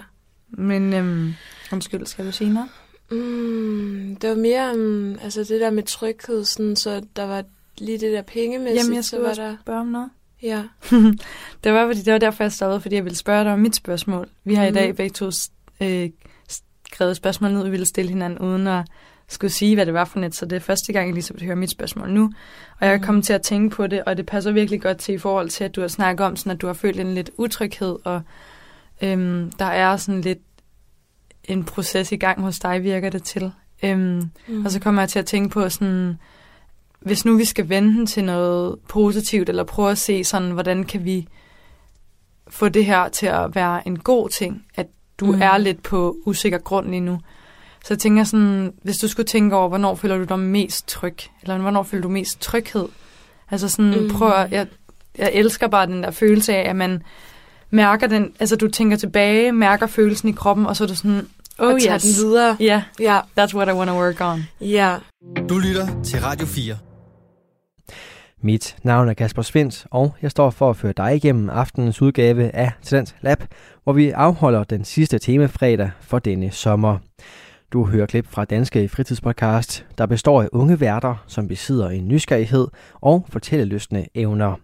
[0.49, 1.35] Men øhm,
[1.73, 2.69] undskyld, skal du sige noget?
[3.13, 7.45] Mm, det var mere um, altså det der med tryghed, sådan, så der var
[7.79, 9.57] lige det der pengemæssigt, Jamen, jeg så skulle var også der...
[9.63, 10.11] spørge om noget.
[10.43, 10.63] Ja.
[11.65, 13.77] det, var, fordi, det var derfor, jeg stoppede, fordi jeg ville spørge dig om mit
[13.77, 14.29] spørgsmål.
[14.45, 14.67] Vi har mm.
[14.67, 14.75] i Mhm.
[14.75, 15.31] dag begge to
[15.81, 16.11] øh,
[16.93, 18.85] skrevet spørgsmål ned, vi ville stille hinanden, uden at
[19.29, 20.35] skulle sige, hvad det var for net.
[20.35, 22.25] Så det er første gang, jeg lige så hører mit spørgsmål nu.
[22.81, 23.05] Og jeg er Mhm.
[23.07, 25.65] kommet til at tænke på det, og det passer virkelig godt til i forhold til,
[25.65, 28.23] at du har snakket om, sådan, at du har følt en lidt utryghed, og
[29.03, 30.39] øhm, der er sådan lidt
[31.45, 33.53] en proces i gang hos dig, virker det til.
[33.83, 34.65] Øhm, Mhm.
[34.65, 36.19] Og så kommer jeg til at tænke på sådan,
[37.01, 40.85] hvis nu vi skal vende den til noget positivt, eller prøve at se sådan, hvordan
[40.85, 41.29] kan vi
[42.49, 44.87] få det her til at være en god ting, at
[45.21, 45.35] du Mhm.
[45.37, 45.43] mm.
[45.43, 47.19] er lidt på usikker grund lige nu.
[47.85, 51.17] Så jeg tænker sådan, hvis du skulle tænke over, hvornår føler du dig mest tryg,
[51.43, 52.89] eller hvornår føler du mest tryghed?
[53.51, 54.03] Altså sådan, Mm.
[54.03, 54.11] mm.
[54.11, 54.67] prøv at, jeg,
[55.19, 57.03] jeg elsker bare den der følelse af, at man
[57.73, 61.27] mærker den, altså du tænker tilbage, mærker følelsen i kroppen, og så er du sådan,
[61.59, 62.03] oh Og tager yes.
[62.03, 62.57] den videre.
[62.61, 62.65] Ja,
[63.01, 63.45] yeah, Ja.
[63.45, 64.41] that's what I want to work on.
[64.61, 64.97] Ja.
[65.49, 66.77] Du lytter til Radio 4.
[68.45, 72.51] Mit navn er Kasper Svendt, og jeg står for at føre dig igennem aftenens udgave
[72.57, 73.45] af Talent Lab,
[73.85, 76.99] hvor vi afholder den sidste temafredag for denne sommer.
[77.73, 82.67] Du hører klip fra Danske Fritidspodcast, der består af unge værter, som besidder en nysgerrighed
[83.01, 84.55] og fortællelystne evner.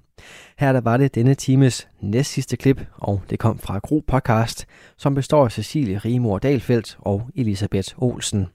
[0.59, 4.67] Her der var det denne times næst sidste klip, og det kom fra Gro Podcast,
[4.97, 8.47] som består af Cecilie Rimor Dalfeldt og Elisabeth Olsen.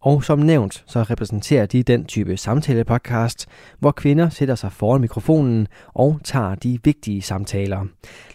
[0.00, 3.46] Og som nævnt, så repræsenterer de den type samtale-podcast,
[3.78, 7.86] hvor kvinder sætter sig foran mikrofonen og tager de vigtige samtaler.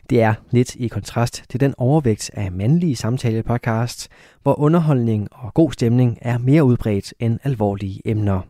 [0.09, 4.07] Det er lidt i kontrast til den overvægt af mandlige samtale-podcasts,
[4.43, 8.41] hvor underholdning og god stemning er mere udbredt end alvorlige emner.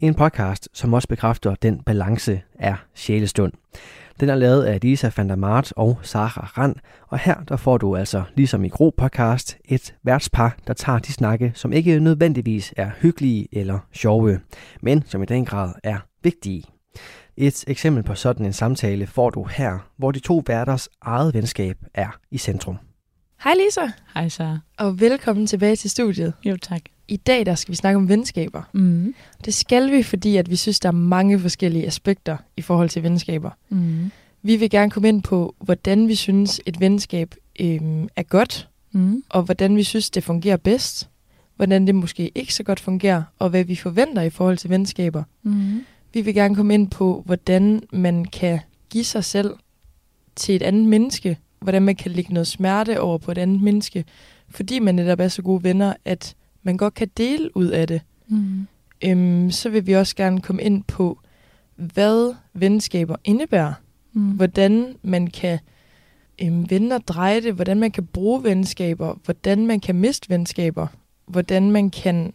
[0.00, 3.52] En podcast, som også bekræfter den balance, er Sjælestund.
[4.20, 6.76] Den er lavet af Lisa van der Mart og Sara Rand,
[7.08, 11.12] og her der får du altså, ligesom i Gro podcast, et værtspar, der tager de
[11.12, 14.40] snakke, som ikke nødvendigvis er hyggelige eller sjove,
[14.82, 16.64] men som i den grad er vigtige.
[17.36, 21.76] Et eksempel på sådan en samtale får du her, hvor de to værters eget venskab
[21.94, 22.78] er i centrum.
[23.44, 24.58] Hej Lisa, Hej så.
[24.78, 26.32] og velkommen tilbage til studiet.
[26.44, 26.82] Jo, tak.
[27.10, 28.62] I dag der skal vi snakke om venskaber.
[28.72, 29.14] Mm.
[29.44, 33.02] Det skal vi, fordi at vi synes, der er mange forskellige aspekter i forhold til
[33.02, 33.50] venskaber.
[33.68, 34.10] Mm.
[34.42, 39.22] Vi vil gerne komme ind på, hvordan vi synes, et venskab øhm, er godt, Mm.
[39.28, 41.08] og hvordan vi synes, det fungerer bedst.
[41.56, 45.22] Hvordan det måske ikke så godt fungerer, og hvad vi forventer i forhold til venskaber.
[45.42, 45.84] Mm.
[46.12, 49.54] Vi vil gerne komme ind på, hvordan man kan give sig selv
[50.36, 51.38] til et andet menneske.
[51.60, 54.04] Hvordan man kan lægge noget smerte over på et andet menneske.
[54.48, 58.00] Fordi man netop er så gode venner, at man godt kan dele ud af det.
[58.28, 58.66] Mm.
[59.04, 61.18] Øhm, så vil vi også gerne komme ind på,
[61.76, 63.72] hvad venskaber indebærer.
[64.12, 64.30] Mm.
[64.30, 65.58] Hvordan man kan
[66.42, 67.54] øhm, vende og dreje det.
[67.54, 69.18] Hvordan man kan bruge venskaber.
[69.24, 70.86] Hvordan man kan miste venskaber.
[71.26, 72.32] Hvordan man kan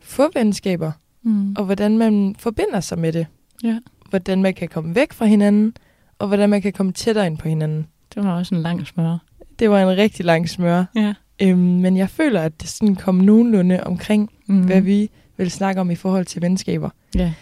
[0.00, 0.92] få venskaber.
[1.22, 1.54] Mm.
[1.58, 3.26] Og hvordan man forbinder sig med det.
[3.64, 3.78] Ja.
[4.10, 5.74] Hvordan man kan komme væk fra hinanden.
[6.18, 7.86] Og hvordan man kan komme tættere ind på hinanden.
[8.14, 9.18] Det var også en lang smør.
[9.58, 10.84] Det var en rigtig lang smør.
[10.94, 11.14] Ja.
[11.42, 14.60] Øhm, men jeg føler, at det sådan kom nogenlunde omkring, Mm.
[14.64, 16.90] hvad vi vil snakke om i forhold til venskaber.
[17.14, 17.32] Ja.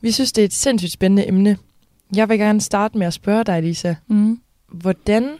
[0.00, 1.56] Vi synes, det er et sindssygt spændende emne.
[2.16, 3.94] Jeg vil gerne starte med at spørge dig, Lisa.
[4.08, 4.40] Mm.
[4.68, 5.30] Hvordan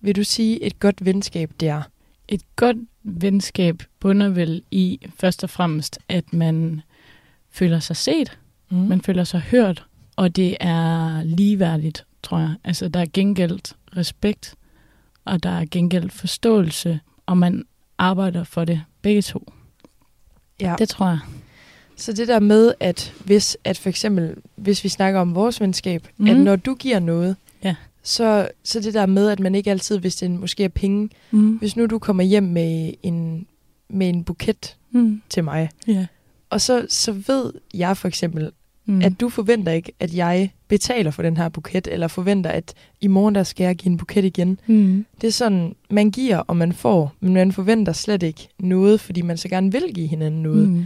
[0.00, 1.82] vil du sige, et godt venskab det er?
[2.28, 6.80] Et godt venskab bunder vel i først og fremmest, at man
[7.50, 8.38] føler sig set,
[8.70, 8.76] Mm.
[8.76, 9.84] man føler sig hørt,
[10.16, 12.54] og det er ligeværdigt, tror jeg.
[12.64, 14.54] Altså, der er gengældt respekt,
[15.24, 17.64] og der er gengældt forståelse, og man
[17.98, 19.52] arbejder for det begge to.
[20.60, 20.74] Ja.
[20.78, 21.18] Det tror jeg.
[21.96, 26.08] Så det der med, at hvis at for eksempel, hvis vi snakker om vores venskab,
[26.16, 26.24] mm.
[26.24, 26.36] Mhm.
[26.36, 27.74] at når du giver noget, Ja.
[28.02, 31.56] så, så det der med, at man ikke altid, hvis det måske er penge, Mm.
[31.56, 33.46] hvis nu du kommer hjem med en,
[33.90, 35.22] med en buket Mm.
[35.28, 36.06] til mig, Ja.
[36.50, 38.50] og så, så ved jeg for eksempel,
[38.86, 39.02] Mm.
[39.02, 43.06] at du forventer ikke, at jeg betaler for den her buket, eller forventer, at i
[43.06, 44.60] morgen der skal jeg give en buket igen.
[44.66, 45.06] Mm.
[45.20, 49.22] Det er sådan, man giver, og man får, men man forventer slet ikke noget, fordi
[49.22, 50.68] man så gerne vil give hinanden noget.
[50.68, 50.84] Mm.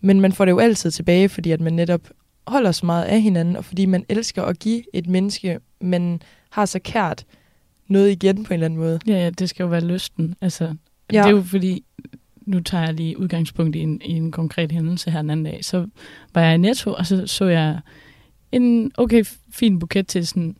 [0.00, 2.00] Men man får det jo altid tilbage, fordi at man netop
[2.46, 6.64] holder så meget af hinanden, og fordi man elsker at give et menneske, man har
[6.64, 7.24] så kært
[7.88, 9.00] noget igen på en eller anden måde.
[9.06, 10.34] Ja, ja, det skal jo være lysten.
[10.40, 10.64] Altså.
[11.12, 11.18] Ja.
[11.18, 11.84] Det er jo fordi,
[12.46, 15.64] nu tager jeg lige udgangspunkt i en, i en konkret hændelse her den anden dag.
[15.64, 15.86] Så
[16.34, 17.80] var jeg i Netto, og så så jeg
[18.52, 20.56] en okay fin buket til sådan,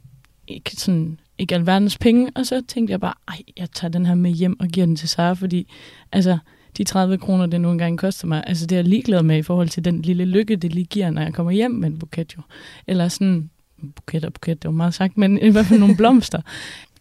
[0.49, 4.15] ikke, sådan, ikke alverdens penge, og så tænkte jeg bare, ej, jeg tager den her
[4.15, 5.69] med hjem og giver den til Sara, fordi
[6.13, 6.39] altså,
[6.77, 9.43] de 30 kroner, det nu engang koster mig, altså det er jeg ligeglad med i
[9.43, 12.37] forhold til den lille lykke, det lige giver, når jeg kommer hjem med en buket
[12.37, 12.43] jo.
[12.87, 13.51] Eller sådan,
[13.97, 16.41] buket og buket, det var meget sagt, men i hvert fald nogle blomster.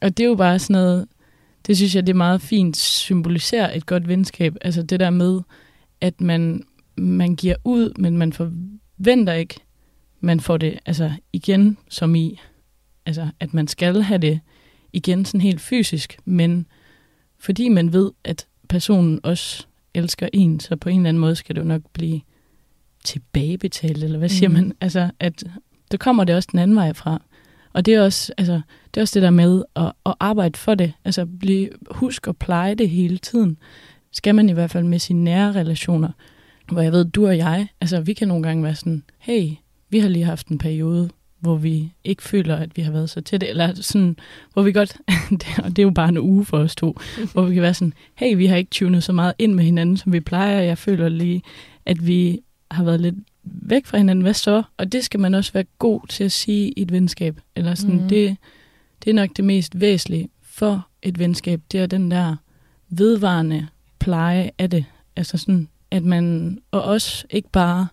[0.01, 1.07] Og det er jo bare sådan noget,
[1.67, 4.55] det synes jeg, det er meget fint symboliserer et godt venskab.
[4.61, 5.41] Altså det der med,
[6.01, 6.63] at man,
[6.97, 9.55] man giver ud, men man forventer ikke,
[10.19, 12.39] man får det altså igen som i,
[13.05, 14.39] altså at man skal have det
[14.93, 16.65] igen sådan helt fysisk, men
[17.39, 21.55] fordi man ved, at personen også elsker en, så på en eller anden måde skal
[21.55, 22.21] det jo nok blive
[23.03, 24.57] tilbagebetalt, eller hvad siger Mhm.
[24.57, 24.73] man?
[24.81, 25.43] Altså, at
[25.91, 27.21] der kommer det også den anden vej fra.
[27.75, 28.61] Og det er også, altså,
[28.93, 30.93] det er også det der med at, at arbejde for det.
[31.05, 33.57] Altså blive, husk at pleje det hele tiden.
[34.11, 36.09] Skal man i hvert fald med sine nære relationer.
[36.71, 39.49] Hvor jeg ved, du og jeg, altså vi kan nogle gange være sådan, hey,
[39.89, 41.09] vi har lige haft en periode,
[41.39, 44.15] hvor vi ikke føler, at vi har været så tætte, eller sådan,
[44.53, 44.97] hvor vi godt,
[45.63, 46.97] og det er jo bare en uge for os to,
[47.33, 49.97] hvor vi kan være sådan, hey, vi har ikke tunet så meget ind med hinanden,
[49.97, 51.41] som vi plejer, jeg føler lige,
[51.85, 52.39] at vi
[52.71, 53.15] har været lidt
[53.45, 54.63] væk fra hinanden, hvad så?
[54.77, 58.01] Og det skal man også være god til at sige i et venskab, eller sådan,
[58.01, 58.09] mm.
[58.09, 58.37] det,
[59.03, 62.35] det er nok det mest væsentlige for et venskab, det er den der
[62.89, 63.67] vedvarende
[63.99, 64.85] pleje af det,
[65.15, 67.87] altså sådan, at man, og også ikke bare,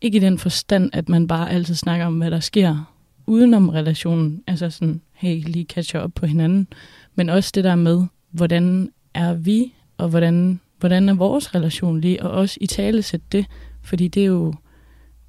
[0.00, 2.92] ikke i den forstand, at man bare altid snakker om, hvad der sker
[3.26, 6.66] udenom relationen, altså sådan, hey, lige catcher op på hinanden,
[7.14, 12.22] men også det der med, hvordan er vi, og hvordan, hvordan er vores relation lige,
[12.22, 13.46] og også i tale sætte det,
[13.82, 14.54] fordi det er jo,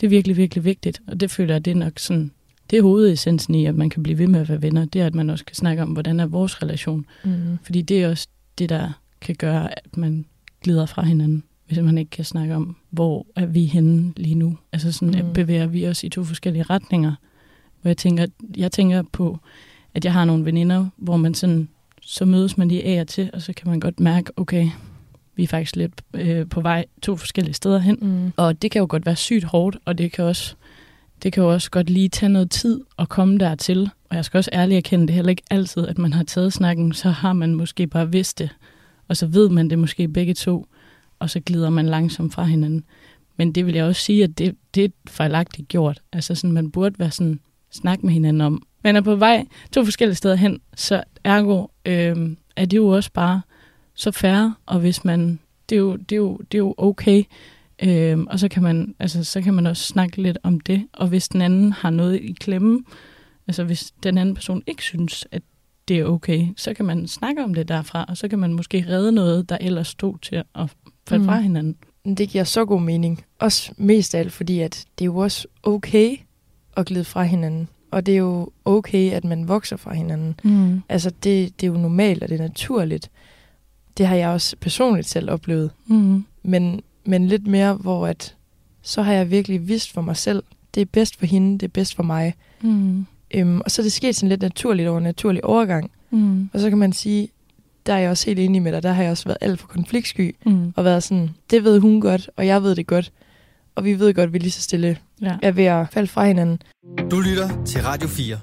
[0.01, 2.31] det er virkelig, virkelig vigtigt, og det føler jeg, det er nok sådan,
[2.69, 5.05] det er hovedessensen i, at man kan blive ved med at være venner, det er,
[5.05, 7.57] at man også kan snakke om, hvordan er vores relation, Mm.
[7.63, 8.27] fordi det er også
[8.57, 8.91] det, der
[9.21, 10.25] kan gøre, at man
[10.63, 14.57] glider fra hinanden, hvis man ikke kan snakke om, hvor er vi henne lige nu.
[14.71, 15.33] Altså sådan, Mm.
[15.33, 17.13] bevæger vi os i to forskellige retninger.
[17.81, 18.25] Hvor jeg tænker,
[18.57, 19.39] jeg tænker på,
[19.93, 21.67] at jeg har nogle veninder, hvor man sådan,
[22.01, 24.69] så mødes man lige af og til, og så kan man godt mærke, okay,
[25.35, 27.97] vi er faktisk lidt øh, på vej to forskellige steder hen.
[28.01, 28.33] Mm.
[28.37, 30.55] Og det kan jo godt være sygt hårdt, og det kan også,
[31.23, 33.89] det kan jo også godt lige tage noget tid at komme dertil.
[34.09, 36.53] Og jeg skal også ærligt erkende, det er heller ikke altid, at man har taget
[36.53, 38.49] snakken, så har man måske bare vidst det.
[39.07, 40.67] Og så ved man det måske begge to,
[41.19, 42.83] og så glider man langsomt fra hinanden.
[43.37, 46.01] Men det vil jeg også sige, at det, det er fejlagtigt gjort.
[46.13, 47.39] Altså sådan, man burde være sådan,
[47.71, 48.63] snak med hinanden om.
[48.83, 53.09] Man er på vej to forskellige steder hen, så ergo øh, er det jo også
[53.13, 53.41] bare
[53.95, 55.39] så færre, og hvis man,
[55.69, 57.23] det er jo, det er jo, det er jo okay,
[57.83, 60.87] Øhm, og så kan, man, altså, så kan man også snakke lidt om det.
[60.93, 62.83] Og hvis den anden har noget i klemme,
[63.47, 65.41] altså hvis den anden person ikke synes, at
[65.87, 68.85] det er okay, så kan man snakke om det derfra, og så kan man måske
[68.89, 70.69] redde noget, der ellers stod til at
[71.07, 71.27] falde Mm.
[71.29, 71.75] fra hinanden.
[72.17, 73.23] Det giver så god mening.
[73.39, 76.17] Også mest af alt, fordi at det er jo også okay
[76.77, 77.67] at glide fra hinanden.
[77.91, 80.39] Og det er jo okay, at man vokser fra hinanden.
[80.43, 80.81] Mm.
[80.89, 83.11] Altså, det, det er jo normalt, og det er naturligt.
[83.97, 85.71] Det har jeg også personligt selv oplevet.
[85.87, 86.25] Mm.
[86.43, 88.35] Men, men lidt mere, hvor at,
[88.81, 90.43] så har jeg virkelig vidst for mig selv,
[90.75, 92.33] det er bedst for hende, det er bedst for mig.
[92.61, 93.05] Mm.
[93.33, 95.91] Øhm, og så er det sket sådan lidt naturligt over en naturlig overgang.
[96.11, 96.49] Mm.
[96.53, 97.29] Og så kan man sige,
[97.85, 99.67] der er jeg også helt enig med dig, der har jeg også været alt for
[99.67, 100.73] konfliktsky, Mm.
[100.75, 103.11] og været sådan, det ved hun godt, og jeg ved det godt.
[103.75, 105.37] Og vi ved godt, at vi lige så stille Ja.
[105.41, 106.59] er ved at falde fra hinanden.
[107.11, 108.39] Du lytter til Radio 4.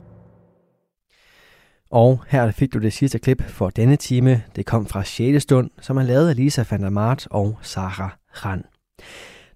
[1.91, 4.43] Og her fik du det sidste klip for denne time.
[4.57, 5.43] Det kom fra 6.
[5.43, 8.65] stund, som er lavet af Lisa van der Mart og Sarah Rand.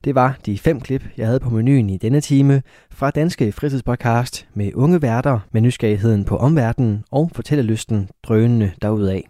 [0.05, 4.49] Det var de fem klip, jeg havde på menuen i denne time fra Danske Fritidspodcast
[4.55, 9.21] med unge værter med nysgerrigheden på omverdenen og fortællelysten drønende derudad.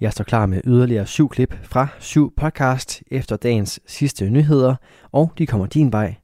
[0.00, 4.74] Jeg står klar med yderligere syv klip fra syv podcast efter dagens sidste nyheder,
[5.12, 6.14] og de kommer din vej